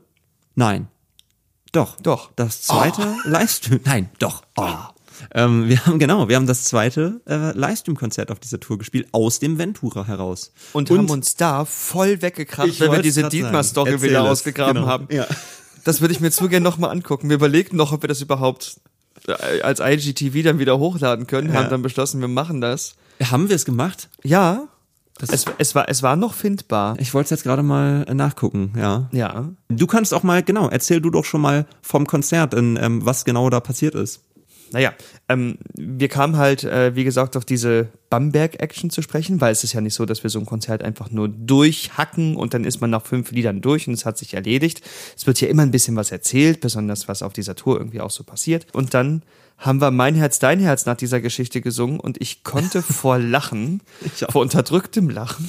[0.55, 0.89] Nein.
[1.73, 1.97] Doch.
[2.01, 2.31] Doch.
[2.37, 3.81] Das zweite Livestream.
[3.85, 4.43] Nein, doch.
[4.57, 4.69] Oh.
[5.33, 9.39] Ähm, wir haben genau, wir haben das zweite äh, Livestream-Konzert auf dieser Tour gespielt aus
[9.39, 10.53] dem Ventura heraus.
[10.73, 13.29] Und, haben uns da voll weggekracht, Ich wenn wir diese.
[13.29, 14.31] Dietmar-Story wieder es.
[14.31, 14.87] ausgegraben Genau.
[14.87, 15.07] haben.
[15.11, 15.27] Ja.
[15.85, 17.29] Das würde ich mir zu gerne nochmal angucken.
[17.29, 18.81] Wir überlegten noch, ob wir das überhaupt
[19.29, 22.95] äh, als IGTV dann wieder hochladen können, haben dann beschlossen, wir machen das.
[23.23, 24.09] Haben wir es gemacht?
[24.23, 24.69] Ja,
[25.21, 26.97] es, es, war, es war noch findbar.
[26.99, 29.09] Ich wollte es jetzt gerade mal äh, nachgucken, ja.
[29.13, 29.49] Ja.
[29.69, 33.25] Du kannst auch mal, genau, erzähl du doch schon mal vom Konzert, in, ähm, was
[33.25, 34.24] genau da passiert ist.
[34.75, 34.93] Naja,
[35.29, 39.73] ähm, wir kamen halt, äh, wie gesagt, auf diese Bamberg-Action zu sprechen, weil es ist
[39.73, 42.91] ja nicht so, dass wir so ein Konzert einfach nur durchhacken und dann ist man
[42.91, 44.83] nach fünf Liedern durch und es hat sich erledigt.
[45.17, 48.11] Es wird ja immer ein bisschen was erzählt, besonders was auf dieser Tour irgendwie auch
[48.11, 48.67] so passiert.
[48.73, 49.23] Und dann
[49.59, 53.81] haben wir Mein Herz, Dein Herz nach dieser Geschichte gesungen und ich konnte vor Lachen,
[54.29, 55.49] vor unterdrücktem Lachen,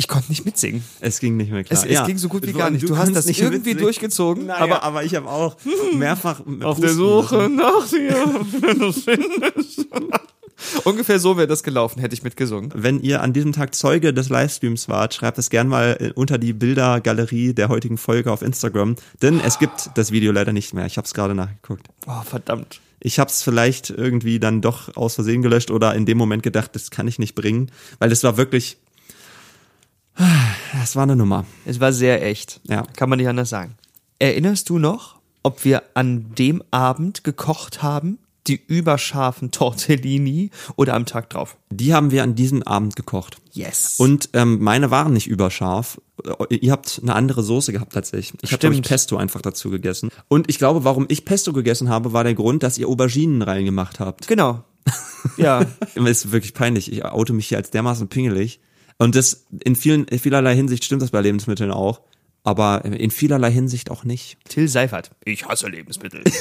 [0.00, 0.82] ich konnte nicht mitsingen.
[1.00, 1.84] Es ging nicht mehr klar.
[1.84, 2.88] Es- es ging so gut wie gar nicht.
[2.88, 5.56] Du hast kannst das irgendwie durchgezogen, Naja, aber- aber, ich habe auch
[5.94, 8.16] mehrfach Auf der Suche nach dir,
[8.62, 9.86] wenn du findest.
[10.84, 12.70] Ungefähr so wäre das gelaufen, hätte ich mitgesungen.
[12.74, 16.38] Wenn ihr an diesem Tag Zeuge des Livestreams wart, schreibt es gern mal äh, unter
[16.38, 20.86] die Bildergalerie der heutigen Folge auf Instagram, denn es gibt das Video leider nicht mehr.
[20.86, 21.86] Ich habe es gerade nachgeguckt.
[22.06, 22.80] Oh, verdammt.
[23.02, 26.72] Ich habe es vielleicht irgendwie dann doch aus Versehen gelöscht oder in dem Moment gedacht,
[26.74, 28.76] das kann ich nicht bringen, weil es war wirklich,
[30.16, 31.44] das war eine Nummer.
[31.64, 32.60] Es war sehr echt.
[32.64, 32.82] Ja.
[32.96, 33.76] Kann man nicht anders sagen.
[34.18, 38.18] Erinnerst du noch, ob wir an dem Abend gekocht haben?
[38.46, 41.56] Die überscharfen Tortellini oder am Tag drauf?
[41.70, 43.36] Die haben wir an diesem Abend gekocht.
[43.52, 43.96] Yes.
[43.98, 46.00] Und ähm, meine waren nicht überscharf.
[46.48, 48.42] Äh, Ihr habt eine andere Soße gehabt tatsächlich.
[48.42, 50.08] Ich habe Pesto einfach dazu gegessen.
[50.28, 54.00] Und ich glaube, warum ich Pesto gegessen habe, war der Grund, dass ihr Auberginen reingemacht
[54.00, 54.26] habt.
[54.26, 54.64] genau.
[55.36, 55.64] Ja.
[55.94, 56.90] Ist wirklich peinlich.
[56.90, 58.60] Ich oute mich hier als dermaßen pingelig.
[59.00, 62.02] Und das in vielen, in vielerlei Hinsicht stimmt das bei Lebensmitteln auch.
[62.42, 64.36] Aber in vielerlei Hinsicht auch nicht.
[64.46, 65.10] Till Seifert.
[65.24, 66.22] Ich hasse Lebensmittel.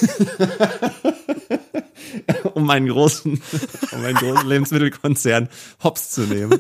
[2.53, 3.41] Um meinen großen,
[3.91, 5.47] um meinen großen Lebensmittelkonzern
[5.83, 6.59] hops zu nehmen.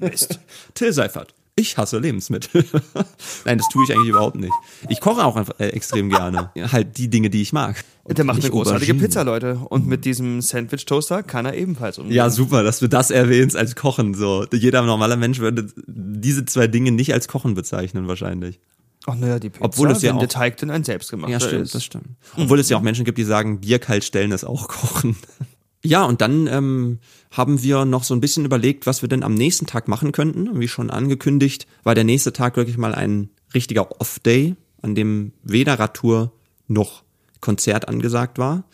[0.00, 0.38] Mist.
[0.74, 1.34] Till Seifert.
[1.60, 2.64] Ich hasse Lebensmittel.
[3.44, 4.52] Nein, das tue ich eigentlich überhaupt nicht.
[4.88, 6.50] Ich koche auch einfach äh, extrem gerne.
[6.72, 7.84] Halt die Dinge, die ich mag.
[8.04, 9.00] Und Der macht eine großartige Auberginen.
[9.08, 9.60] Pizza, Leute.
[9.68, 12.14] Und mit diesem Sandwich-Toaster kann er ebenfalls umgehen.
[12.16, 14.14] Ja, super, dass du das erwähnst als Kochen.
[14.14, 18.58] So, jeder normale Mensch würde diese zwei Dinge nicht als Kochen bezeichnen wahrscheinlich.
[19.06, 21.40] Ach naja, die Pizza, Obwohl es ja wenn auch- der Teig denn ein selbstgemachter Ja,
[21.40, 21.74] stimmt, ist.
[21.74, 22.06] das stimmt.
[22.36, 25.16] Obwohl es ja auch Menschen gibt, die sagen, Bier kalt stellen ist auch Kochen.
[25.82, 26.98] Ja, und dann ähm,
[27.30, 30.58] haben wir noch so ein bisschen überlegt, was wir denn am nächsten Tag machen könnten.
[30.58, 35.78] Wie schon angekündigt, war der nächste Tag wirklich mal ein richtiger Off-Day, an dem weder
[35.78, 36.32] Radtour
[36.66, 37.02] noch
[37.40, 38.64] Konzert angesagt war.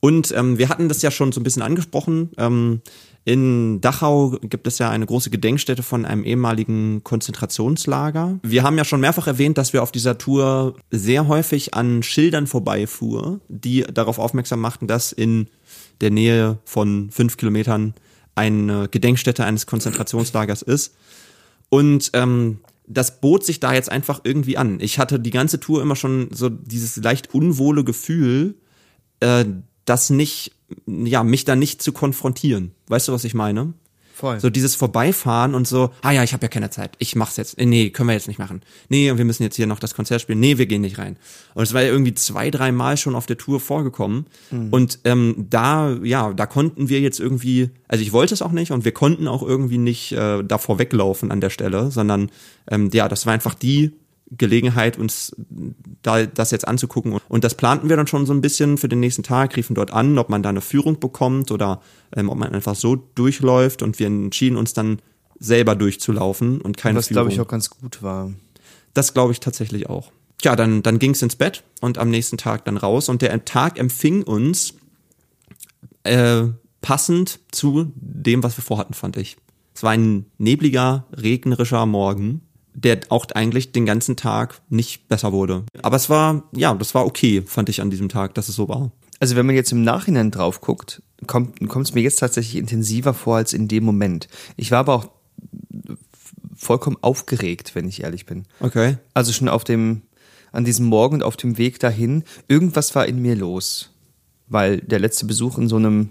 [0.00, 2.30] Und ähm, wir hatten das ja schon so ein bisschen angesprochen.
[2.36, 2.80] Ähm,
[3.24, 8.40] in Dachau gibt es ja eine große Gedenkstätte von einem ehemaligen Konzentrationslager.
[8.42, 12.48] Wir haben ja schon mehrfach erwähnt, dass wir auf dieser Tour sehr häufig an Schildern
[12.48, 15.46] vorbeifuhr, die darauf aufmerksam machten, dass in
[16.00, 17.94] der Nähe von fünf Kilometern
[18.34, 20.94] eine Gedenkstätte eines Konzentrationslagers ist.
[21.68, 24.80] Und ähm, das bot sich da jetzt einfach irgendwie an.
[24.80, 28.56] Ich hatte die ganze Tour immer schon so dieses leicht unwohle Gefühl,
[29.20, 29.44] äh,
[29.84, 30.52] das nicht,
[30.86, 32.72] ja, mich da nicht zu konfrontieren.
[32.88, 33.74] Weißt du, was ich meine?
[34.22, 34.38] Voll.
[34.38, 37.58] So dieses Vorbeifahren und so, ah ja, ich habe ja keine Zeit, ich mach's jetzt.
[37.58, 38.60] Äh, Nee, können wir jetzt nicht machen.
[38.88, 40.38] Nee, und wir müssen jetzt hier noch das Konzert spielen.
[40.38, 41.16] Nee, wir gehen nicht rein.
[41.54, 44.26] Und es war ja irgendwie zwei, drei Mal schon auf der Tour vorgekommen.
[44.70, 48.70] Und ähm, da, ja, da konnten wir jetzt irgendwie, also ich wollte es auch nicht
[48.70, 52.30] und wir konnten auch irgendwie nicht äh, davor weglaufen an der Stelle, sondern
[52.70, 53.90] ähm, ja, das war einfach die
[54.38, 55.34] Gelegenheit, uns
[56.02, 57.18] da das jetzt anzugucken.
[57.28, 59.92] Und das planten wir dann schon so ein bisschen für den nächsten Tag, riefen dort
[59.92, 61.80] an, ob man da eine Führung bekommt oder
[62.14, 63.82] ähm, ob man einfach so durchläuft.
[63.82, 65.00] Und wir entschieden uns dann
[65.38, 67.24] selber durchzulaufen und keine Was, Führung.
[67.24, 68.32] glaube ich, auch ganz gut war.
[68.94, 70.12] Das glaube ich tatsächlich auch.
[70.42, 73.08] Ja, dann, dann ging's ins Bett und am nächsten Tag dann raus.
[73.08, 74.74] Und der Tag empfing uns
[76.04, 76.44] äh,
[76.80, 79.36] passend zu dem, was wir vorhatten, fand ich.
[79.74, 82.42] Es war ein nebliger, regnerischer Morgen,
[82.74, 85.64] der auch eigentlich den ganzen Tag nicht besser wurde.
[85.82, 88.68] Aber es war, ja, das war okay, fand ich an diesem Tag, dass es so
[88.68, 88.90] war.
[89.20, 93.36] Also wenn man jetzt im Nachhinein drauf guckt, kommt es mir jetzt tatsächlich intensiver vor
[93.36, 94.28] als in dem Moment.
[94.56, 95.08] Ich war aber auch
[96.56, 98.44] vollkommen aufgeregt, wenn ich ehrlich bin.
[98.60, 98.96] Okay.
[99.14, 100.02] Also schon auf dem,
[100.52, 103.90] an diesem Morgen und auf dem Weg dahin, irgendwas war in mir los.
[104.48, 106.10] Weil der letzte Besuch in so einem,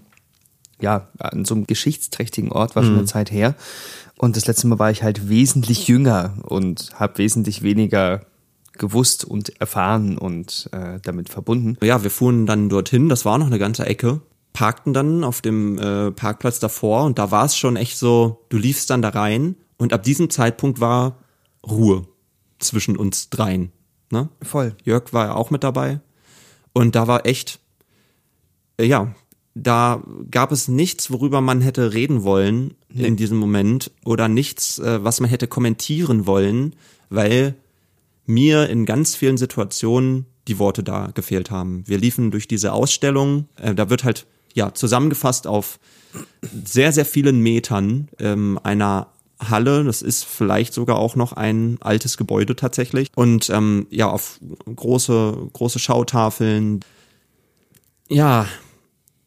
[0.82, 3.56] ja, an so einem geschichtsträchtigen Ort war schon eine Zeit her.
[4.17, 8.22] Und das letzte Mal war ich halt wesentlich jünger und habe wesentlich weniger
[8.78, 11.78] gewusst und erfahren und äh, damit verbunden.
[11.84, 14.22] Ja, wir fuhren dann dorthin, das war noch eine ganze Ecke,
[14.54, 18.58] parkten dann auf dem äh, Parkplatz davor und da war es schon echt so, du
[18.58, 21.17] liefst dann da rein und ab diesem Zeitpunkt war
[21.67, 22.08] Ruhe
[22.60, 23.72] zwischen uns dreien.
[24.12, 24.30] Ne?
[24.41, 24.76] Voll.
[24.84, 26.00] Jörg war ja auch mit dabei
[26.74, 27.60] und da war echt,
[28.78, 29.13] äh, ja,
[29.54, 35.04] da gab es nichts, worüber man hätte reden wollen in diesem Moment oder nichts, äh,
[35.04, 36.76] was man hätte kommentieren wollen,
[37.10, 37.56] weil
[38.26, 41.84] mir in ganz vielen Situationen die Worte da gefehlt haben.
[41.86, 45.80] Wir liefen durch diese Ausstellung, äh, da wird halt ja zusammengefasst auf
[46.66, 49.08] sehr, sehr vielen Metern ähm, einer
[49.40, 53.10] Halle, das ist vielleicht sogar auch noch ein altes Gebäude tatsächlich.
[53.16, 54.40] Und ähm, ja, auf
[54.76, 56.82] große, große Schautafeln.
[58.08, 58.46] Ja,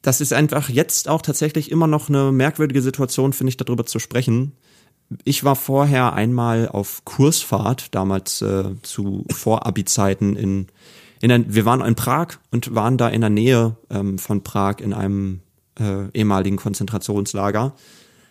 [0.04, 3.98] das ist einfach jetzt auch tatsächlich immer noch eine merkwürdige Situation, finde ich, darüber zu
[3.98, 4.52] sprechen.
[5.24, 10.66] Ich war vorher einmal auf Kursfahrt, damals äh, zu Vorabi-Zeiten in,
[11.22, 14.80] in der, wir waren in Prag und waren da in der Nähe ähm, von Prag
[14.80, 15.40] in einem
[15.80, 17.74] äh, ehemaligen Konzentrationslager.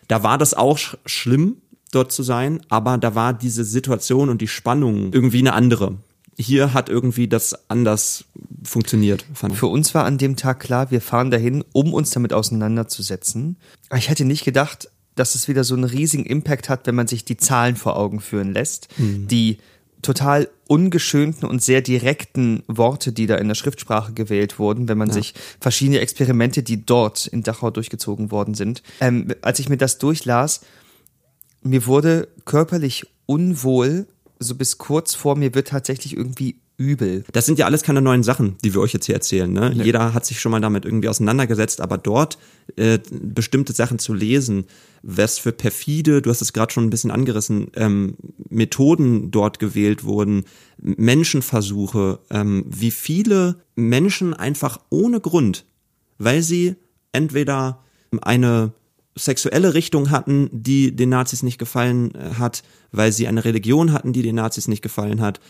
[0.06, 1.56] Da war das auch sch schlimm,
[1.90, 5.96] dort zu sein, aber da war diese Situation und die Spannung irgendwie eine andere.
[6.36, 8.24] Hier hat irgendwie das anders
[8.64, 9.58] funktioniert, fand ich.
[9.58, 13.56] Für uns war an dem Tag klar, wir fahren dahin, um uns damit auseinanderzusetzen.
[13.88, 17.06] Aber ich hätte nicht gedacht, dass es wieder so einen riesigen Impact hat, wenn man
[17.06, 18.88] sich die Zahlen vor Augen führen lässt.
[18.98, 19.58] Die
[20.04, 25.10] total ungeschönten und sehr direkten Worte, die da in der Schriftsprache gewählt wurden, wenn man
[25.10, 28.82] sich verschiedene Experimente, die dort in Dachau durchgezogen worden sind.
[29.00, 30.60] Ähm, als ich mir das durchlas,
[31.62, 34.06] mir wurde körperlich unwohl,
[34.44, 37.24] so bis kurz vor mir wird tatsächlich irgendwie übel.
[37.32, 39.52] Das sind ja alles keine neuen Sachen, die wir euch jetzt hier erzählen.
[39.52, 39.72] Ne?
[39.72, 42.36] Jeder hat sich schon mal damit irgendwie auseinandergesetzt, aber dort
[42.76, 44.64] äh, bestimmte Sachen zu lesen,
[45.02, 48.16] was für perfide, du hast es gerade schon ein bisschen angerissen, ähm,
[48.48, 50.44] Methoden dort gewählt wurden,
[50.78, 55.64] Menschenversuche, ähm, wie viele Menschen einfach ohne Grund,
[56.18, 56.74] weil sie
[57.12, 57.84] entweder
[58.20, 58.72] eine
[59.16, 64.12] sexuelle Richtung hatten, die den Nazis nicht gefallen äh, hat, weil sie eine Religion hatten,
[64.12, 65.40] die den Nazis nicht gefallen hat,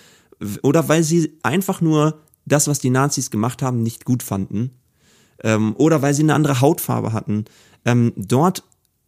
[0.62, 4.70] oder weil sie einfach nur das, was die Nazis gemacht haben, nicht gut fanden,
[5.42, 7.44] ähm, oder weil sie eine andere Hautfarbe hatten,
[7.84, 8.64] ähm, dort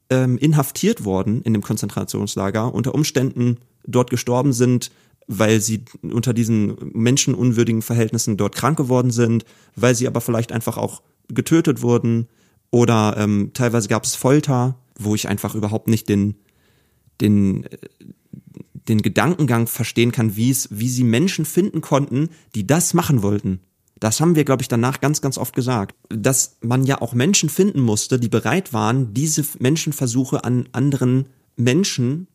[0.08, 4.90] ähm, inhaftiert worden in dem Konzentrationslager, unter Umständen dort gestorben sind,
[5.26, 10.76] weil sie unter diesen menschenunwürdigen Verhältnissen dort krank geworden sind, weil sie aber vielleicht einfach
[10.76, 12.28] auch getötet wurden
[12.70, 16.36] oder ähm, teilweise gab es Folter, wo ich einfach überhaupt nicht den
[17.20, 17.66] den
[18.88, 23.60] den Gedankengang verstehen kann, wie es wie sie Menschen finden konnten, die das machen wollten.
[23.98, 25.96] Das haben wir, glaube ich, danach ganz, ganz oft gesagt.
[26.10, 31.26] Dass man ja auch Menschen finden musste, die bereit waren, diese Menschenversuche an anderen
[31.56, 32.28] Menschen,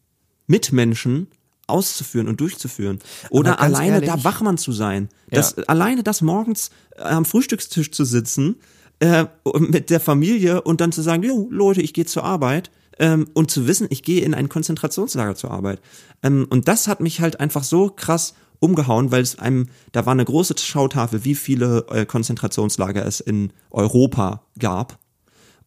[0.47, 1.27] Mitmenschen
[1.67, 2.99] auszuführen und durchzuführen.
[3.29, 5.09] Oder alleine ehrlich- da Wachmann zu sein.
[5.29, 8.55] Das, Alleine das morgens äh, am Frühstückstisch zu sitzen,
[9.01, 9.25] äh,
[9.59, 12.71] mit der Familie und dann zu sagen, jo, Leute, ich gehe zur Arbeit.
[12.99, 15.81] Ähm, und zu wissen, ich gehe in ein Konzentrationslager zur Arbeit.
[16.23, 20.11] Ähm, und das hat mich halt einfach so krass umgehauen, weil es einem, da war
[20.13, 24.99] eine große Schautafel, wie viele äh, Konzentrationslager es in Europa gab.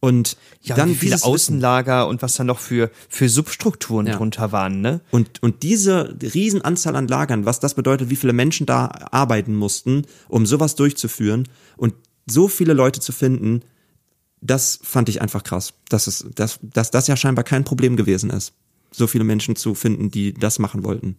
[0.01, 1.25] Und Ja, dann und wie viele Wissen.
[1.25, 4.16] Außenlager und was da noch für, für Substrukturen Ja.
[4.16, 5.01] drunter waren, ne?
[5.11, 10.03] Und, und diese Riesenanzahl an Lagern, was das bedeutet, wie viele Menschen da arbeiten mussten,
[10.29, 11.94] um sowas durchzuführen und
[12.27, 13.63] so viele Leute zu finden,
[14.41, 15.75] das fand ich einfach krass.
[15.89, 18.53] Dass, es, dass, dass das ja scheinbar kein Problem gewesen ist,
[18.91, 21.17] so viele Menschen zu finden, die das machen wollten.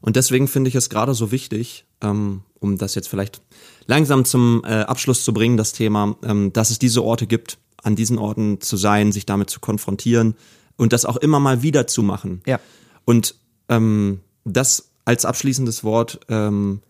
[0.00, 3.40] Und deswegen finde ich es gerade so wichtig, ähm, um das jetzt vielleicht
[3.86, 7.96] langsam zum äh, Abschluss zu bringen, das Thema, ähm, dass es diese Orte gibt, an
[7.96, 10.34] diesen Orten zu sein, sich damit zu konfrontieren
[10.76, 12.42] und das auch immer mal wieder zu machen.
[12.46, 12.60] Ja.
[13.04, 13.34] Und
[13.68, 16.80] ähm, das als abschließendes Wort, ähm,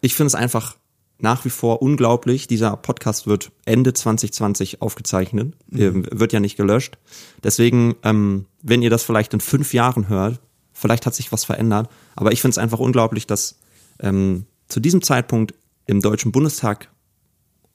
[0.00, 0.76] ich finde es einfach
[1.18, 2.46] nach wie vor unglaublich.
[2.46, 6.98] Dieser Podcast wird Ende 2020 aufgezeichnet, ähm, wird ja nicht gelöscht.
[7.42, 10.40] Deswegen, ähm, wenn ihr das vielleicht in fünf Jahren hört,
[10.72, 11.88] vielleicht hat sich was verändert.
[12.14, 13.58] Aber ich finde es einfach unglaublich, dass
[14.00, 15.54] ähm, zu diesem Zeitpunkt
[15.86, 16.88] im Deutschen Bundestag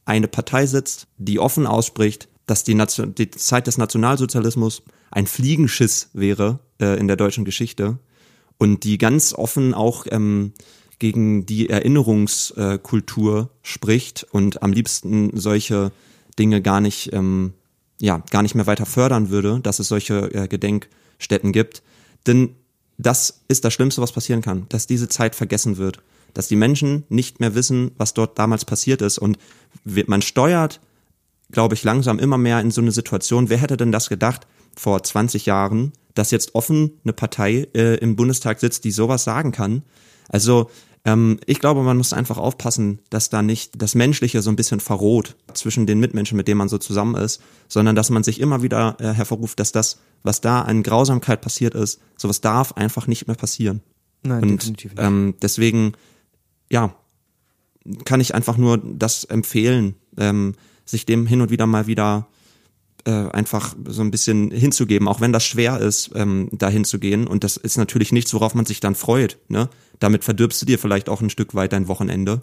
[0.06, 6.10] eine Partei sitzt, die offen ausspricht, dass die, Nation die Zeit des Nationalsozialismus ein Fliegenschiss
[6.14, 8.00] wäre äh, in der deutschen Geschichte
[8.58, 10.54] und die ganz offen auch ähm,
[11.00, 15.92] gegen die Erinnerungskultur spricht und am liebsten solche
[16.40, 17.54] Dinge gar nicht, ähm,
[18.00, 21.84] ja, gar nicht mehr weiter fördern würde, dass es solche äh, Gedenkstätten gibt.
[22.26, 22.56] Denn
[22.98, 26.02] das ist das Schlimmste, was passieren kann, dass diese Zeit vergessen wird,
[26.34, 29.38] dass die Menschen nicht mehr wissen, was dort damals passiert ist und
[29.84, 30.80] man steuert,
[31.52, 33.50] glaube ich, langsam immer mehr in so eine Situation.
[33.50, 38.16] Wer hätte denn das gedacht vor 20 Jahren, dass jetzt offen eine Partei äh, im
[38.16, 39.84] Bundestag sitzt, die sowas sagen kann?
[40.34, 40.70] Also
[41.06, 44.80] ähm, ich glaube, man muss einfach aufpassen, dass da nicht das Menschliche so ein bisschen
[44.80, 48.64] verroht zwischen den Mitmenschen, mit denen man so zusammen ist, sondern dass man sich immer
[48.64, 53.28] wieder äh, hervorruft, dass das, was da an Grausamkeit passiert ist, sowas darf einfach nicht
[53.28, 53.82] mehr passieren.
[54.24, 55.04] Nein, Und definitiv nicht.
[55.04, 55.94] ähm, deswegen,
[56.72, 56.96] ja,
[58.06, 62.28] kann ich einfach nur das empfehlen, ähm, sich dem hin und wieder mal wieder
[63.06, 67.28] äh, einfach so ein bisschen hinzugeben, auch wenn das schwer ist, ähm, da hinzugehen.
[67.28, 69.38] Und das ist natürlich nichts, worauf man sich dann freut.
[69.50, 69.70] Ne?
[70.00, 72.42] Damit verdirbst du dir vielleicht auch ein Stück weit dein Wochenende.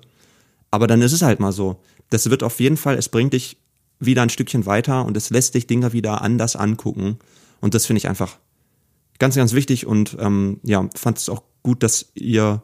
[0.70, 1.80] Aber dann ist es halt mal so.
[2.10, 3.56] Das wird auf jeden Fall, es bringt dich
[3.98, 7.18] wieder ein Stückchen weiter und es lässt dich Dinge wieder anders angucken.
[7.60, 8.38] Und das finde ich einfach
[9.18, 12.62] ganz, ganz wichtig und ähm, ja, fand es auch gut, dass ihr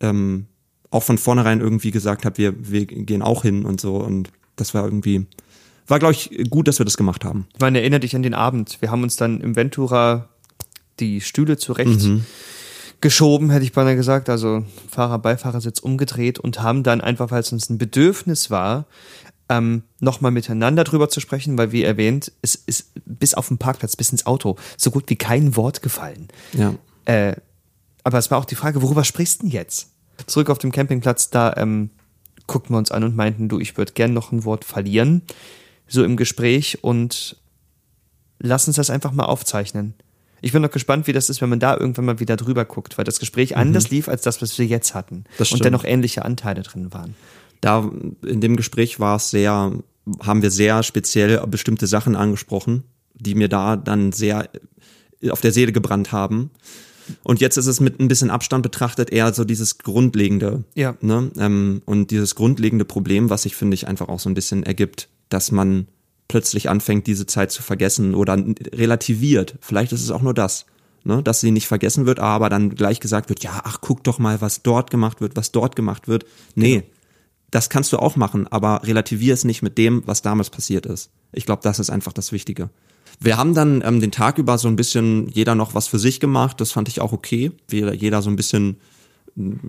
[0.00, 0.46] ähm,
[0.90, 3.96] auch von vornherein irgendwie gesagt habt, wir, wir gehen auch hin und so.
[3.96, 5.26] Und das war irgendwie,
[5.88, 7.46] war, glaube ich, gut, dass wir das gemacht haben.
[7.54, 8.78] Ich meine, erinnere dich an den Abend.
[8.80, 10.28] Wir haben uns dann im Ventura
[11.00, 12.24] die Stühle zurecht Mhm.
[13.00, 17.70] geschoben, hätte ich beinahe gesagt, also Fahrer-Beifahrersitz umgedreht und haben dann einfach, weil es uns
[17.70, 18.86] ein Bedürfnis war,
[19.48, 23.96] ähm, nochmal miteinander drüber zu sprechen, weil wie erwähnt, es ist bis auf den Parkplatz,
[23.96, 26.28] bis ins Auto so gut wie kein Wort gefallen.
[26.52, 26.74] Ja.
[27.06, 27.36] Äh,
[28.04, 29.88] aber es war auch die Frage, worüber sprichst du denn jetzt?
[30.26, 31.90] Zurück auf dem Campingplatz, da ähm,
[32.46, 35.22] guckten wir uns an und meinten, du, ich würde gern noch ein Wort verlieren,
[35.88, 37.36] so im Gespräch und
[38.38, 39.94] lass uns das einfach mal aufzeichnen.
[40.40, 42.96] Ich bin noch gespannt, wie das ist, wenn man da irgendwann mal wieder drüber guckt,
[42.96, 45.24] weil das Gespräch anders lief als das, was wir jetzt hatten.
[45.38, 45.46] Mhm.
[45.50, 47.14] Und dennoch ähnliche Anteile drin waren.
[47.60, 47.90] Da
[48.24, 49.72] in dem Gespräch war es sehr,
[50.20, 54.48] haben wir sehr speziell bestimmte Sachen angesprochen, die mir da dann sehr
[55.28, 56.50] auf der Seele gebrannt haben.
[57.24, 60.94] Und jetzt ist es mit ein bisschen Abstand betrachtet eher so dieses grundlegende, Ja.
[61.00, 61.32] ne?
[61.38, 65.08] ähm, und dieses grundlegende Problem, was sich finde ich einfach auch so ein bisschen ergibt,
[65.28, 65.88] dass man
[66.28, 68.36] plötzlich anfängt, diese Zeit zu vergessen oder
[68.72, 69.56] relativiert.
[69.60, 70.66] Vielleicht ist es auch nur das,
[71.04, 71.22] ne?
[71.22, 74.40] dass sie nicht vergessen wird, aber dann gleich gesagt wird, ja, ach, guck doch mal,
[74.40, 76.26] was dort gemacht wird, was dort gemacht wird.
[76.54, 76.84] Nee,
[77.50, 81.10] das kannst du auch machen, aber relativier es nicht mit dem, was damals passiert ist.
[81.32, 82.68] Ich glaube, das ist einfach das Wichtige.
[83.20, 86.20] Wir haben dann ähm, den Tag über so ein bisschen jeder noch was für sich
[86.20, 86.60] gemacht.
[86.60, 87.52] Das fand ich auch okay.
[87.70, 88.76] Jeder, jeder so ein bisschen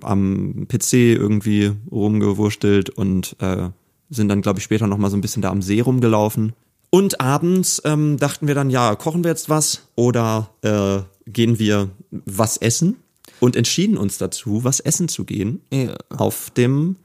[0.01, 3.69] am PC irgendwie rumgewurstelt und äh,
[4.09, 6.53] sind dann, glaube ich, später noch mal so ein bisschen da am See rumgelaufen.
[6.91, 11.89] Und abends ähm, dachten wir dann, ja, kochen wir jetzt was oder äh, gehen wir
[12.09, 12.95] was essen?
[13.39, 15.95] Und entschieden uns dazu, was essen zu gehen Ja.
[16.09, 16.97] auf dem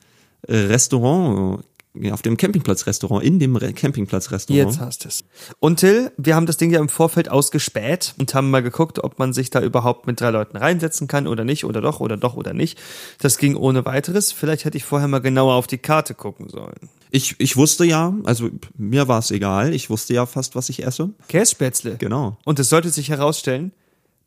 [0.48, 1.64] Restaurant,
[2.10, 4.72] auf dem Campingplatzrestaurant, in dem Re Campingplatzrestaurant.
[4.72, 5.24] Jetzt hast es.
[5.60, 9.18] Und Till, wir haben das Ding ja im Vorfeld ausgespäht und haben mal geguckt, ob
[9.18, 12.34] man sich da überhaupt mit drei Leuten reinsetzen kann oder nicht, oder doch, oder doch,
[12.34, 12.80] oder nicht.
[13.20, 14.32] Das ging ohne weiteres.
[14.32, 16.90] Vielleicht hätte ich vorher mal genauer auf die Karte gucken sollen.
[17.10, 20.84] Ich, ich wusste ja, also mir war es egal, ich wusste ja fast, was ich
[20.84, 21.10] esse.
[21.28, 21.96] Kässpätzle.
[21.96, 22.38] Genau.
[22.44, 23.70] Und es sollte sich herausstellen,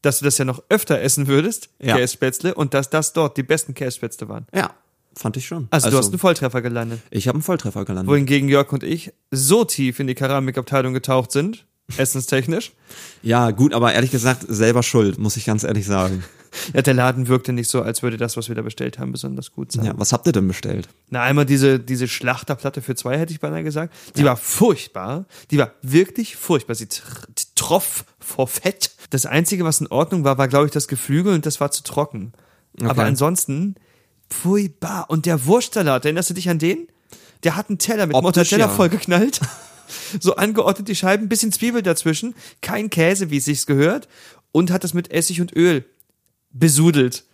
[0.02, 1.98] dass du das ja noch öfter essen würdest, Ja.
[1.98, 4.48] Kässpätzle, und dass das dort die besten Kässpätzle waren.
[4.54, 4.72] Ja,
[5.18, 5.68] fand ich schon.
[5.72, 7.00] Also, du hast einen Volltreffer gelandet.
[7.10, 8.12] ich habe einen Volltreffer gelandet.
[8.12, 11.66] Wohingegen Jörg und ich so tief in die Keramikabteilung getaucht sind,
[11.98, 12.74] essenstechnisch.
[13.22, 16.24] Ja, gut, aber ehrlich gesagt, selber schuld, muss ich ganz ehrlich sagen.
[16.74, 19.52] Ja, der Laden wirkte nicht so, als würde das, was wir da bestellt haben, besonders
[19.52, 19.86] gut sein.
[19.86, 20.88] Ja, was habt ihr denn bestellt?
[21.10, 23.94] Na, einmal diese, diese Schlachterplatte für zwei, hätte ich beinahe gesagt.
[24.16, 25.26] Die war furchtbar.
[25.52, 26.74] Die war wirklich furchtbar.
[26.76, 27.04] Sie tr
[27.56, 28.92] troff vor Fett.
[29.10, 31.84] Das Einzige, was in Ordnung war, war, glaube ich, das Geflügel und das war zu
[31.84, 32.34] trocken.
[32.82, 33.76] Aber ansonsten,
[34.30, 35.10] furchtbar.
[35.10, 36.88] Und der Wurstsalat, erinnerst du dich an den?
[37.44, 38.70] Der hat einen Teller mit Optisch, Mortadella ja.
[38.70, 39.40] vollgeknallt.
[40.20, 44.08] so angeordnet die Scheiben, bisschen Zwiebel dazwischen, kein Käse, wie es sich gehört.
[44.52, 45.86] Und hat das mit Essig und Öl
[46.52, 47.26] besudelt.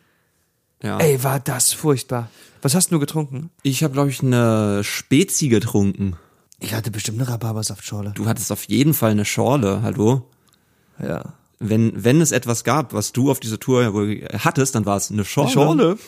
[0.81, 0.97] Ja.
[0.97, 2.29] Ey, war das furchtbar.
[2.61, 3.49] Was hast du getrunken?
[3.61, 6.17] Ich habe, glaube ich, eine Spezi getrunken.
[6.59, 8.11] Ich hatte bestimmt eine Rhabarbersaftschorle.
[8.15, 10.29] Du hattest auf jeden Fall eine Schorle, hallo?
[10.99, 11.33] Ja.
[11.69, 13.91] Wenn, wenn es etwas gab, was du auf dieser Tour
[14.37, 15.51] hattest, dann war es eine Schorle.
[15.51, 15.97] Schorle?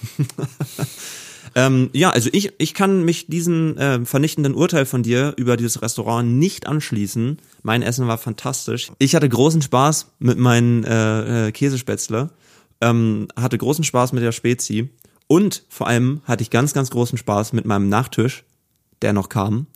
[1.57, 5.81] Ähm, ja, also ich, ich kann mich diesem äh, vernichtenden Urteil von dir über dieses
[5.81, 7.39] Restaurant nicht anschließen.
[7.63, 8.91] Mein Essen war fantastisch.
[8.99, 12.31] Ich hatte großen Spaß mit meinen äh, äh, Käsespätzle,
[12.81, 14.89] ähm, hatte großen Spaß mit der Spezi
[15.27, 18.43] und vor allem hatte ich ganz, ganz großen Spaß mit meinem Nachtisch,
[19.01, 19.67] der noch kam,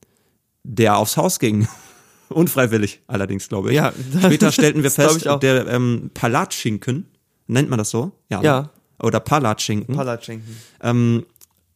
[0.64, 1.66] der aufs Haus ging.
[2.30, 3.76] Unfreiwillig allerdings, glaube ich.
[3.76, 7.06] Ja, Später stellten wir das fest, der ähm, Palatschinken,
[7.48, 8.12] nennt man das so?
[8.30, 8.42] Ja.
[8.42, 8.62] Ja.
[8.62, 8.70] ne?
[9.02, 9.96] Oder Palatschinken.
[9.96, 10.56] Palatschinken.
[10.82, 11.26] Ähm,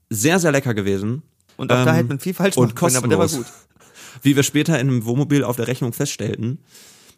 [0.10, 1.24] sehr, sehr lecker gewesen.
[1.58, 3.48] Und auch da Ähm, hätte man viel falsch und machen können, aber der war kostenlos.
[3.52, 4.20] gut.
[4.22, 6.60] Wie wir später in einem Wohnmobil auf der Rechnung feststellten.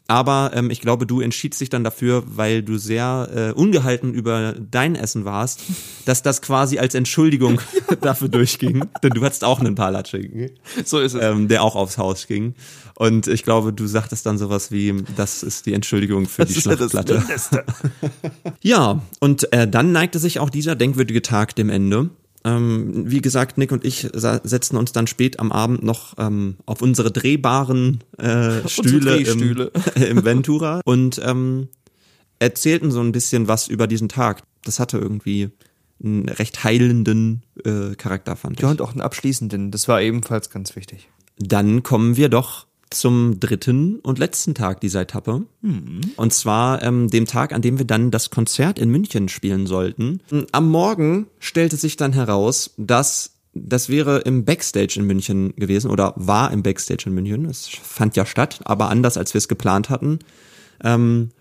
[0.08, 4.54] Aber ähm, ich glaube, du entschiedst dich dann dafür, weil du sehr äh, ungehalten über
[4.54, 5.62] dein Essen warst,
[6.06, 7.60] dass das quasi als Entschuldigung
[8.02, 8.86] dafür durchging.
[9.02, 10.52] Denn du hattest auch einen Palatschinken,
[10.84, 11.24] So ist es.
[11.24, 12.54] ähm, der auch aufs Haus ging.
[12.98, 16.58] Und ich glaube, du sagtest dann sowas wie, das ist die Entschuldigung für die das
[16.58, 17.66] ist ja das Schlachtplatte.
[18.62, 22.10] Ja, und äh, dann neigte sich auch dieser denkwürdige Tag dem Ende.
[22.46, 26.84] Ähm, wie gesagt, Nick und ich setzten uns dann spät am Abend noch ähm, auf
[26.84, 29.72] unsere drehbaren äh, Stühle, Drehstühle.
[29.96, 31.70] Im, im Ventura und ähm,
[32.38, 34.44] erzählten so ein bisschen was über diesen Tag.
[34.64, 35.50] Das hatte irgendwie
[36.04, 38.64] einen recht heilenden äh, Charakter, fand ich.
[38.64, 39.72] Ja, und auch einen abschließenden.
[39.72, 41.10] Das war ebenfalls ganz wichtig.
[41.38, 45.46] Dann kommen wir doch zum dritten und letzten Tag dieser Etappe.
[46.16, 50.22] Und zwar ähm, dem Tag, an dem wir dann das Konzert in München spielen sollten.
[50.52, 56.14] Am Morgen stellte sich dann heraus, dass das wäre im Backstage in München gewesen oder
[56.18, 57.46] war im Backstage in München.
[57.46, 60.20] Es fand ja statt, aber anders als wir es geplant hatten.
[60.84, 61.32] Ähm,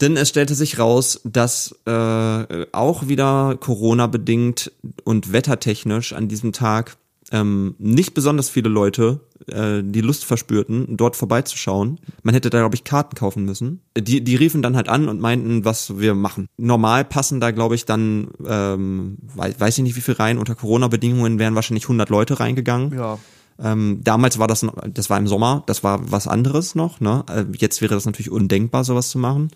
[0.00, 4.72] denn es stellte sich raus, dass äh, auch wieder Corona bedingt
[5.04, 6.96] und wettertechnisch an diesem Tag
[7.30, 12.00] ähm, nicht besonders viele Leute äh, die Lust verspürten, dort vorbeizuschauen.
[12.22, 13.80] Man hätte da, glaube ich, Karten kaufen müssen.
[13.96, 16.48] Die, die riefen dann halt an und meinten, was wir machen.
[16.56, 20.38] Normal passen da, glaube ich, dann, ähm, weiß, weiß ich nicht, wie viel rein.
[20.38, 22.92] Unter Corona-Bedingungen wären wahrscheinlich 100 Leute reingegangen.
[22.92, 23.18] Ja.
[23.62, 27.00] Ähm, damals war das, das war im Sommer, das war was anderes noch.
[27.00, 27.24] Ne?
[27.28, 29.50] Äh, Jetzt wäre das natürlich undenkbar, sowas zu machen.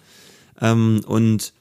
[0.61, 1.53] Ähm, und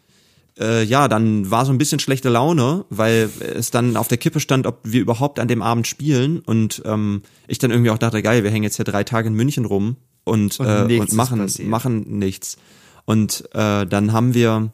[0.60, 4.40] äh, ja, dann war so ein bisschen schlechte Laune, weil es dann auf der Kippe
[4.40, 6.40] stand, ob wir überhaupt an dem Abend spielen.
[6.40, 9.34] Und ähm, ich dann irgendwie auch dachte, geil, wir hängen jetzt hier drei Tage in
[9.34, 12.58] München rum und, Und äh, und machen, machen nichts.
[13.06, 14.72] Und äh, dann haben wir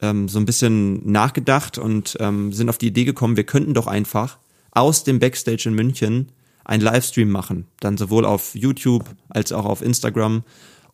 [0.00, 3.86] ähm, so ein bisschen nachgedacht und ähm, sind auf die Idee gekommen, wir könnten doch
[3.86, 4.38] einfach
[4.70, 6.32] aus dem Backstage in München
[6.64, 7.66] einen Livestream machen.
[7.80, 10.44] Dann sowohl auf YouTube als auch auf Instagram,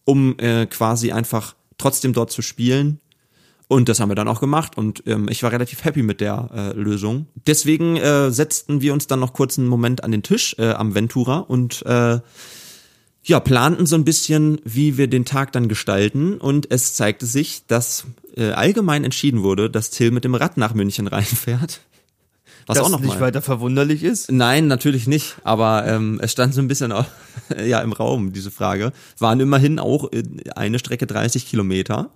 [0.05, 3.01] um äh, quasi einfach trotzdem dort zu spielen.
[3.67, 6.51] Und das haben wir dann auch gemacht und ähm, ich war relativ happy mit der
[6.55, 7.27] äh, Lösung.
[7.47, 10.95] Deswegen äh, setzten wir uns dann noch kurz einen Moment an den Tisch äh, am
[10.95, 12.21] Ventura und äh,
[13.27, 17.67] ja, planten so ein bisschen, wie wir den Tag dann gestalten und es zeigte sich,
[17.67, 18.05] dass
[18.37, 21.81] äh, allgemein entschieden wurde, dass Till mit dem Rad nach München reinfährt.
[22.67, 23.21] Was Was auch noch nicht mal.
[23.21, 24.31] weiter verwunderlich ist.
[24.31, 25.37] Nein, natürlich nicht.
[25.45, 26.95] Aber ähm, es stand so ein bisschen
[27.65, 28.93] ja im Raum diese Frage.
[29.19, 30.23] Waren immerhin auch äh,
[30.55, 32.11] eine Strecke 30 Kilometer.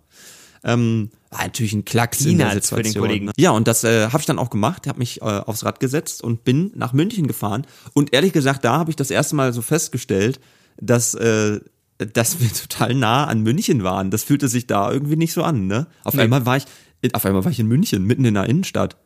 [0.64, 3.02] Ähm, war natürlich ein Klacks in der Peanuts für den Situation.
[3.02, 3.26] Kollegen.
[3.26, 3.32] ne?
[3.36, 4.86] Ja, und das äh, habe ich dann auch gemacht.
[4.86, 7.66] Habe mich äh, aufs Rad gesetzt und bin nach München gefahren.
[7.92, 10.40] Und ehrlich gesagt, da habe ich das erste Mal so festgestellt,
[10.80, 11.61] dass äh,
[11.98, 14.11] dass wir total nah an München waren.
[14.11, 15.66] Das fühlte sich da irgendwie nicht so an.
[15.66, 15.86] Ne?
[16.04, 16.64] Auf einmal war ich,
[17.12, 18.96] auf einmal war ich in München, mitten in der Innenstadt.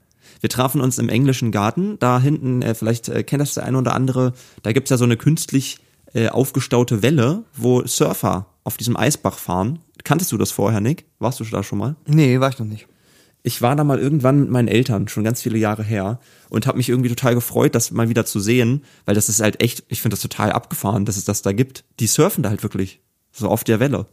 [0.40, 1.98] Wir trafen uns im englischen Garten.
[1.98, 4.32] Da hinten, äh, vielleicht äh, kennt das der eine oder andere,
[4.62, 5.78] da gibt's ja so eine künstlich
[6.14, 9.78] äh, aufgestaute Welle, wo Surfer auf diesem Eisbach fahren.
[10.04, 11.06] Kanntest du das vorher, Nick?
[11.18, 11.96] Warst du da schon mal?
[12.06, 12.88] Nee, war ich noch nicht.
[13.44, 16.78] Ich war da mal irgendwann mit meinen Eltern, schon ganz viele Jahre her, und habe
[16.78, 20.00] mich irgendwie total gefreut, das mal wieder zu sehen, weil das ist halt echt, ich
[20.00, 21.84] finde das total abgefahren, dass es das da gibt.
[21.98, 23.00] Die surfen da halt wirklich,
[23.32, 24.06] so auf der Welle.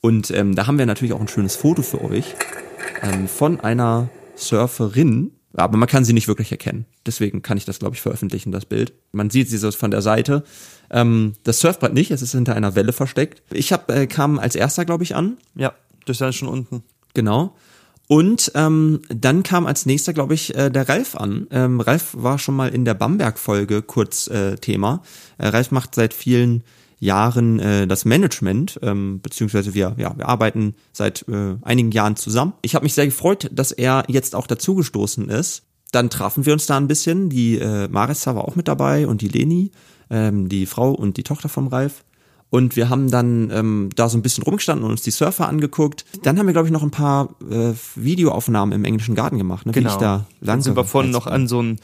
[0.00, 2.34] Und ähm, da haben wir natürlich auch ein schönes Foto für euch
[3.02, 6.86] ähm, von einer Surferin, aber man kann sie nicht wirklich erkennen.
[7.06, 8.92] Deswegen kann ich das, glaube ich, veröffentlichen, das Bild.
[9.12, 10.44] Man sieht sie so von der Seite.
[10.90, 13.42] Ähm, das Surfbrett nicht, es ist hinter einer Welle versteckt.
[13.52, 15.36] Ich hab, äh, kam als erster, glaube ich, an.
[15.54, 15.74] Ja,
[16.06, 16.82] das ist dann schon unten.
[17.14, 17.54] Genau.
[18.06, 21.46] Und ähm, dann kam als nächster, glaube ich, äh, der Ralf an.
[21.50, 25.02] Ähm, Ralf war schon mal in der Bamberg-Folge kurz äh, Thema.
[25.36, 26.64] Äh, Ralf macht seit vielen
[27.00, 32.54] Jahren äh, das Management, ähm, beziehungsweise wir, ja, wir arbeiten seit äh, einigen Jahren zusammen.
[32.62, 35.62] Ich habe mich sehr gefreut, dass er jetzt auch dazugestoßen ist.
[35.92, 37.30] Dann trafen wir uns da ein bisschen.
[37.30, 39.70] Die äh, Marissa war auch mit dabei und die Leni,
[40.10, 42.04] ähm, die Frau und die Tochter vom Ralf.
[42.50, 46.04] Und wir haben dann ähm, da so ein bisschen rumgestanden und uns die Surfer angeguckt.
[46.22, 49.74] Dann haben wir, glaube ich, noch ein paar äh, Videoaufnahmen im englischen Garten gemacht, ne?
[49.74, 51.78] wie ich da lang Dann sind wir vorhin noch an so, ein,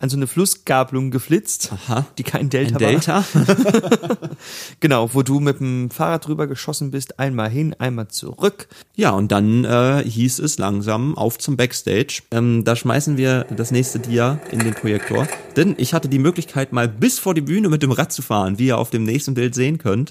[0.00, 2.06] an so eine Flussgabelung geflitzt, Aha.
[2.18, 3.24] die kein Delta ein Delta.
[3.32, 4.16] war.
[4.80, 8.68] Genau, wo du mit dem Fahrrad drüber geschossen bist, einmal hin, einmal zurück.
[8.94, 12.22] Ja, und dann äh, hieß es langsam auf zum Backstage.
[12.30, 15.26] Ähm, da schmeißen wir das nächste Dia in den Projektor.
[15.56, 18.58] Denn ich hatte die Möglichkeit, mal bis vor die Bühne mit dem Rad zu fahren,
[18.58, 20.05] wie ihr auf dem nächsten Bild sehen könnt.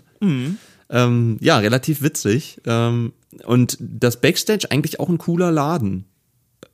[0.90, 2.62] Ähm, ja, relativ witzig.
[2.66, 3.14] Ähm,
[3.46, 6.06] und das Backstage eigentlich auch ein cooler Laden.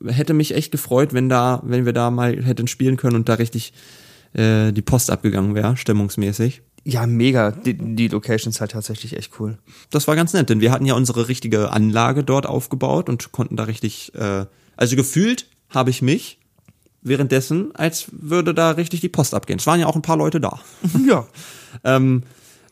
[0.06, 3.36] Hätte mich echt gefreut, wenn da, wenn wir da mal hätten spielen können und da
[3.36, 3.74] richtig
[4.34, 6.62] äh, die Post abgegangen wäre, stimmungsmäßig.
[6.84, 7.52] Ja, mega.
[7.52, 9.60] Die, die Location ist halt tatsächlich echt cool.
[9.92, 13.56] Das war ganz nett, denn wir hatten ja unsere richtige Anlage dort aufgebaut und konnten
[13.56, 14.46] da richtig, äh,
[14.76, 16.40] also gefühlt habe ich mich
[17.04, 19.60] währenddessen, als würde da richtig die Post abgehen.
[19.60, 20.60] Es waren ja auch ein paar Leute da.
[21.08, 21.28] Ja.
[21.86, 22.24] Ähm,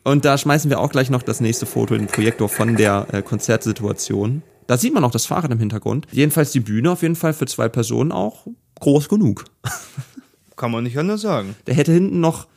[0.04, 3.08] Und da schmeißen wir auch gleich noch das nächste Foto in den Projektor von der
[3.12, 4.42] äh, Konzertsituation.
[4.68, 6.08] Da sieht man auch das Fahrrad im Hintergrund.
[6.12, 8.46] Jedenfalls die Bühne auf jeden Fall für zwei Personen auch
[8.80, 9.46] groß genug.
[10.56, 11.56] Kann man nicht anders sagen.
[11.68, 12.48] Der hätte hinten noch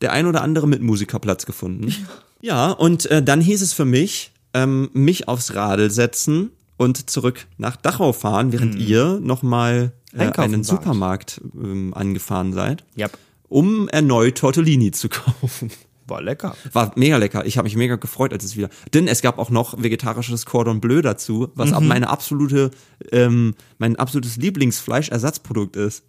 [0.00, 1.94] der ein oder andere Mitmusiker Platz gefunden.
[2.40, 7.46] Ja, und äh, dann hieß es für mich, ähm, mich aufs Radl setzen und zurück
[7.56, 10.64] nach Dachau fahren, während ihr nochmal äh, einen.
[10.64, 13.16] Supermarkt ähm, angefahren seid, Yep.
[13.48, 15.70] um erneut Tortellini zu kaufen.
[16.12, 16.54] War lecker.
[16.72, 17.44] War mega lecker.
[17.46, 18.68] Ich habe mich mega gefreut, als es wieder.
[18.94, 21.88] Denn es gab auch noch vegetarisches Cordon Bleu dazu, was Mhm.
[21.88, 22.70] meine absolute,
[23.10, 26.04] ähm, mein absolutes Lieblingsfleischersatzprodukt ist.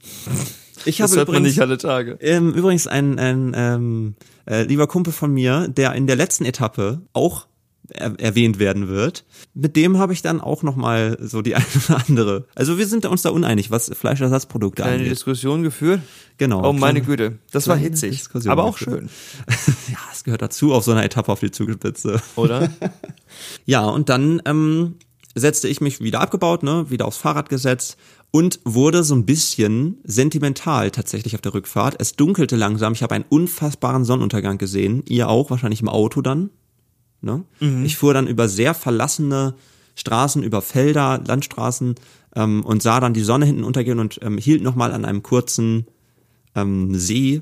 [0.86, 2.18] Ich habe übrigens, alle Tage.
[2.22, 7.02] ähm, übrigens ein, ein ähm, äh, lieber Kumpel von mir, der in der letzten Etappe
[7.14, 7.48] auch
[7.90, 9.26] er erwähnt werden wird.
[9.54, 12.48] Mit dem habe ich dann auch noch mal so die eine oder andere.
[12.56, 15.12] Also wir sind uns da uneinig, was Fleischersatzprodukte Eine angeht.
[15.12, 16.02] Diskussion geführt.
[16.38, 16.68] Genau.
[16.68, 19.10] Oh meine Kleine- Güte, das war kleine hitzig, Diskussion aber auch geführt.
[19.48, 22.22] schön, Ja, es gehört dazu auf so einer Etappe auf die Zugspitze.
[22.36, 22.70] oder?
[23.66, 24.96] Ja, und dann ähm,
[25.36, 27.98] setzte ich mich wieder abgebaut, ne, wieder aufs Fahrrad gesetzt
[28.32, 31.96] und wurde so ein bisschen sentimental tatsächlich auf der Rückfahrt.
[32.00, 35.04] Es dunkelte langsam, ich habe einen unfassbaren Sonnenuntergang gesehen.
[35.08, 36.50] Ihr auch, wahrscheinlich im Auto dann.
[37.24, 37.44] Ne?
[37.86, 39.56] Ich fuhr dann über sehr verlassene
[39.96, 41.96] Straßen, über Felder, Landstraßen
[42.36, 45.88] ähm, und sah dann die Sonne hinten untergehen und ähm, hielt nochmal an einem kurzen
[46.54, 47.42] ähm, See,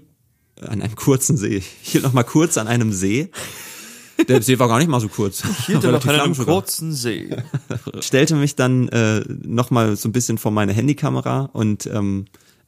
[0.62, 3.30] an einem kurzen See, ich hielt nochmal kurz an einem See.
[4.28, 5.44] Der See war gar nicht mal so kurz.
[5.66, 7.36] Hier noch Relativ an einem sogar kurzen See.
[8.02, 12.26] stellte mich dann äh, nochmal so ein bisschen vor meine Handykamera und ähm,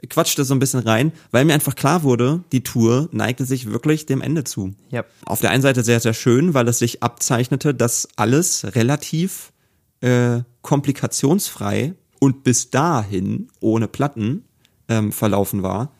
[0.10, 4.06] quatschte so ein bisschen rein, weil mir einfach klar wurde, die Tour neigte sich wirklich
[4.06, 4.74] dem Ende zu.
[4.90, 5.06] Ja.
[5.26, 9.54] Auf der einen Seite sehr, sehr schön, weil es sich abzeichnete, dass alles relativ
[10.02, 14.44] äh, komplikationsfrei und bis dahin ohne Platten
[14.88, 15.92] ähm, verlaufen war.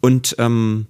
[0.00, 0.86] Und ähm,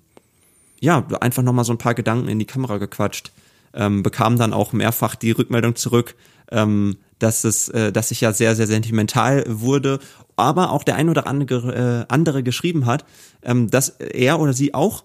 [0.80, 3.32] ja, einfach nochmal so ein paar Gedanken in die Kamera gequatscht.
[3.74, 6.14] Ähm, bekam dann auch mehrfach die Rückmeldung zurück,
[6.50, 10.00] ähm, dass es, äh, dass ich ja sehr, sehr sentimental wurde,
[10.38, 13.04] aber auch der ein oder andere, äh, andere geschrieben hat,
[13.42, 15.04] ähm, dass er oder sie auch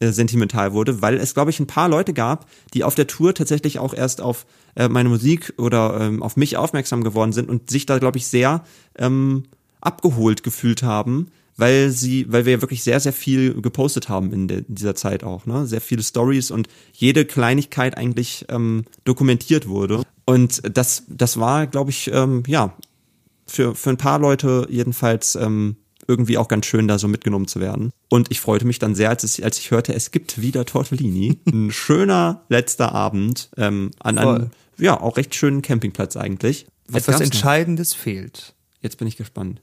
[0.00, 3.34] äh, sentimental wurde, weil es, glaube ich, ein paar Leute gab, die auf der Tour
[3.34, 4.44] tatsächlich auch erst auf
[4.74, 8.26] äh, meine Musik oder ähm, auf mich aufmerksam geworden sind und sich da, glaube ich,
[8.26, 8.64] sehr
[8.98, 9.44] ähm,
[9.80, 14.58] abgeholt gefühlt haben, weil sie, weil wir wirklich sehr, sehr viel gepostet haben in, der,
[14.58, 15.66] in dieser Zeit auch, ne?
[15.66, 20.02] Sehr viele Stories und jede Kleinigkeit eigentlich ähm, dokumentiert wurde.
[20.24, 22.74] Und das, das war, glaube ich, ähm, ja,
[23.46, 25.76] für, für ein paar Leute jedenfalls ähm,
[26.06, 27.90] irgendwie auch ganz schön, da so mitgenommen zu werden.
[28.08, 31.38] Und ich freute mich dann sehr, als, es, als ich hörte, es gibt wieder Tortellini.
[31.46, 34.50] Ein schöner letzter Abend ähm, an einem, Voll.
[34.78, 36.66] ja, auch recht schönen Campingplatz eigentlich.
[36.86, 37.24] Was Etwas gab's noch?
[37.26, 38.54] Entscheidendes fehlt.
[38.80, 39.60] Jetzt bin ich gespannt.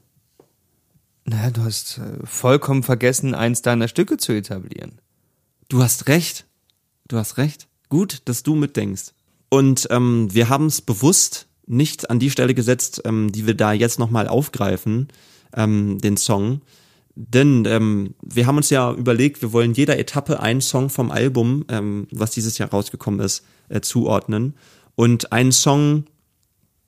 [1.24, 5.00] Naja, du hast äh, vollkommen vergessen, eins deiner Stücke zu etablieren.
[5.68, 6.46] Du hast recht.
[7.06, 7.68] Du hast recht.
[7.88, 9.12] Gut, dass du mitdenkst.
[9.48, 13.72] Und ähm, wir haben es bewusst nicht an die Stelle gesetzt, ähm, die wir da
[13.72, 15.08] jetzt nochmal aufgreifen,
[15.54, 16.62] ähm, den Song.
[17.14, 21.64] Denn ähm, wir haben uns ja überlegt, wir wollen jeder Etappe einen Song vom Album,
[21.68, 24.54] ähm, was dieses Jahr rausgekommen ist, äh, zuordnen.
[24.94, 26.04] Und einen Song,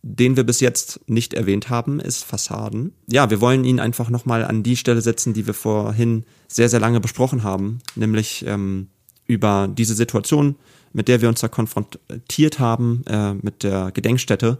[0.02, 2.92] den wir bis jetzt nicht erwähnt haben, ist Fassaden.
[3.06, 6.80] Ja, wir wollen ihn einfach nochmal an die Stelle setzen, die wir vorhin sehr, sehr
[6.80, 8.88] lange besprochen haben, nämlich ähm,
[9.26, 10.56] über diese Situation,
[10.94, 14.58] mit der wir uns da konfrontiert haben, äh, mit der Gedenkstätte.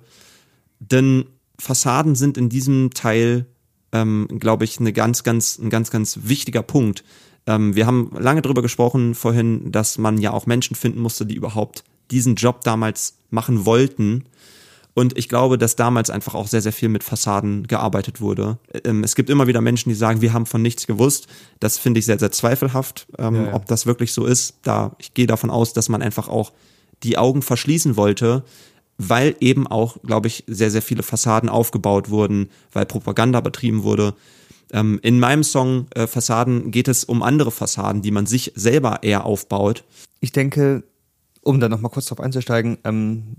[0.80, 1.24] Denn
[1.58, 3.46] Fassaden sind in diesem Teil,
[3.92, 7.04] ähm, glaube ich, eine ganz, ganz, ein ganz, ganz wichtiger Punkt.
[7.46, 11.36] Ähm, wir haben lange darüber gesprochen vorhin, dass man ja auch Menschen finden musste, die
[11.36, 14.24] überhaupt diesen Job damals machen wollten.
[14.94, 18.58] Und ich glaube, dass damals einfach auch sehr, sehr viel mit Fassaden gearbeitet wurde.
[18.84, 21.26] Ähm, es gibt immer wieder Menschen, die sagen, wir haben von nichts gewusst.
[21.58, 23.54] Das finde ich sehr, sehr zweifelhaft, ähm, Ja, ja.
[23.54, 24.54] ob das wirklich so ist.
[24.62, 26.52] Da, ich gehe davon aus, dass man einfach auch
[27.02, 28.44] die Augen verschließen wollte,
[28.96, 34.14] weil eben auch, glaube ich, sehr, sehr viele Fassaden aufgebaut wurden, weil Propaganda betrieben wurde.
[34.72, 39.02] Ähm, in meinem Song äh, Fassaden geht es um andere Fassaden, die man sich selber
[39.02, 39.82] eher aufbaut.
[40.20, 40.84] Ich denke,
[41.42, 43.36] um da nochmal kurz drauf einzusteigen, ähm,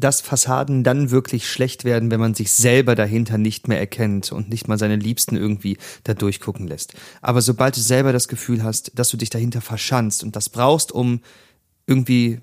[0.00, 4.48] dass Fassaden dann wirklich schlecht werden, wenn man sich selber dahinter nicht mehr erkennt und
[4.48, 6.94] nicht mal seine Liebsten irgendwie da durchgucken lässt.
[7.22, 10.92] Aber sobald du selber das Gefühl hast, dass du dich dahinter verschanzt und das brauchst,
[10.92, 11.20] um
[11.86, 12.40] irgendwie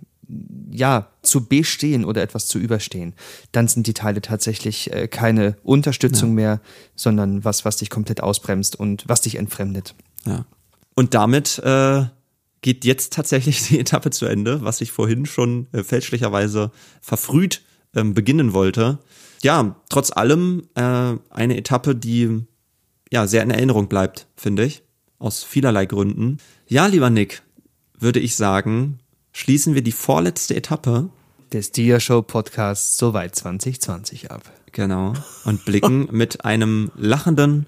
[0.71, 3.13] ja, zu bestehen oder etwas zu überstehen,
[3.51, 6.61] dann sind die Teile tatsächlich äh, keine Unterstützung mehr,
[6.95, 9.95] sondern was, was dich komplett ausbremst und was dich entfremdet.
[10.25, 10.45] Ja.
[10.95, 12.05] Und damit äh,
[12.64, 17.61] geht jetzt tatsächlich die Etappe zu Ende, was ich vorhin schon äh, fälschlicherweise verfrüht
[17.95, 18.97] ähm, beginnen wollte.
[19.43, 22.45] Ja, trotz allem äh, eine Etappe, die
[23.11, 24.82] ja sehr in Erinnerung bleibt, finde ich,
[25.20, 26.38] aus vielerlei Gründen.
[26.68, 27.43] Ja, lieber Nick,
[27.99, 28.99] würde ich sagen,
[29.32, 31.09] schließen wir die vorletzte Etappe
[31.51, 34.51] Des Dia-Show Podcasts Soweit 2020 ab.
[34.72, 35.14] Genau.
[35.45, 37.68] Und blicken mit einem lachenden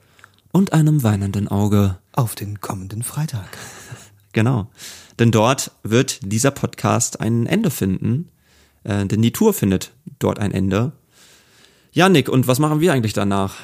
[0.51, 1.99] und einem weinenden Auge.
[2.13, 3.49] Auf den kommenden Freitag.
[4.35, 4.67] Genau.
[5.17, 8.29] Denn dort wird dieser Podcast ein Ende finden.
[8.83, 10.91] Äh, denn die Tour findet dort ein Ende.
[11.93, 13.55] Ja, Nick, und was machen wir eigentlich danach?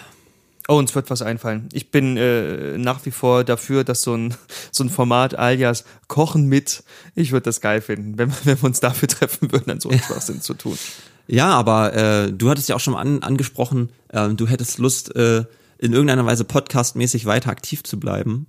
[0.70, 1.68] Oh, uns wird was einfallen.
[1.74, 4.34] Ich bin äh, nach wie vor dafür, dass so ein,
[4.72, 8.80] so ein Format alias Kochen mit, ich würde das geil finden, wenn, wenn wir uns
[8.80, 10.78] dafür treffen würden, dann so etwas Sinn zu tun.
[11.28, 15.14] Ja, aber äh, du hattest ja auch schon mal an, angesprochen, äh, du hättest Lust,
[15.18, 15.44] äh,
[15.80, 18.48] in irgendeiner Weise podcastmäßig weiter aktiv zu bleiben.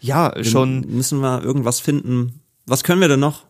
[0.00, 0.80] Ja, schon.
[0.88, 2.40] Müssen wir irgendwas finden.
[2.66, 3.44] Was können wir denn noch?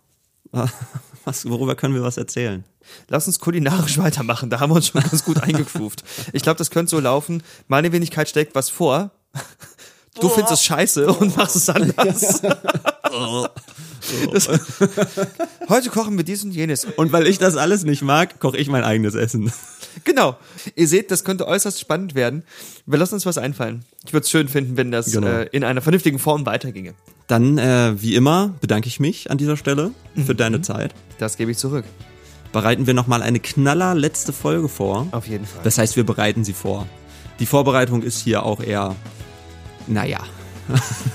[1.25, 2.65] Was, worüber können wir was erzählen?
[3.09, 4.51] Lass uns kulinarisch weitermachen.
[4.51, 6.03] Da haben wir uns schon ganz gut eingegroovt.
[6.33, 7.43] Ich glaube, das könnte so laufen.
[7.69, 9.13] Meine Wenigkeit steckt was vor.
[10.21, 12.43] Du findest es scheiße und machst es anders.
[14.31, 14.49] Das,
[15.69, 16.85] heute kochen wir dies und jenes.
[16.85, 19.53] Und weil ich das alles nicht mag, koche ich mein eigenes Essen.
[20.05, 20.37] Genau.
[20.75, 22.43] Ihr seht, das könnte äußerst spannend werden.
[22.87, 23.85] Wir lassen uns was einfallen.
[24.07, 25.27] Ich würde es schön finden, wenn das Genau.
[25.27, 26.95] äh, in einer vernünftigen Form weiterginge.
[27.27, 29.93] Dann, äh, wie immer, bedanke ich mich an dieser Stelle
[30.27, 30.95] für deine Zeit.
[31.19, 31.85] Das gebe ich zurück.
[32.53, 35.07] Bereiten wir nochmal eine knaller letzte Folge vor.
[35.13, 35.61] Auf jeden Fall.
[35.65, 36.87] Das heißt, wir bereiten sie vor.
[37.39, 38.95] Die Vorbereitung ist hier auch eher,
[39.87, 40.21] naja.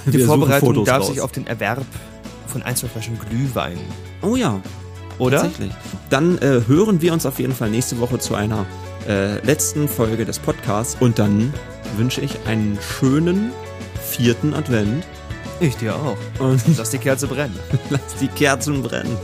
[0.05, 1.07] Die Vorbereitung darf raus.
[1.09, 1.85] sich auf den Erwerb
[2.47, 3.77] von ein, zwei Flaschen Glühwein.
[4.21, 4.59] Oh ja,
[5.19, 5.41] Oder?
[5.41, 5.71] tatsächlich.
[6.09, 8.65] Dann äh, hören wir uns auf jeden Fall nächste Woche zu einer
[9.07, 10.97] äh, letzten Folge des Podcasts.
[10.99, 11.53] Und dann
[11.95, 13.51] wünsche ich einen schönen
[14.01, 15.05] vierten Advent.
[15.59, 16.17] Ich dir auch.
[16.39, 17.57] Und Lass die Kerze brennen.
[17.89, 19.17] lass die Kerzen brennen.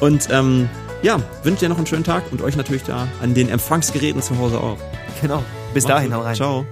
[0.00, 0.68] Und ähm,
[1.02, 4.38] ja, wünsche dir noch einen schönen Tag und euch natürlich da an den Empfangsgeräten zu
[4.38, 4.78] Hause auch.
[5.20, 5.42] Genau.
[5.74, 6.34] Bis dahin, hau rein.
[6.34, 6.66] Ciao.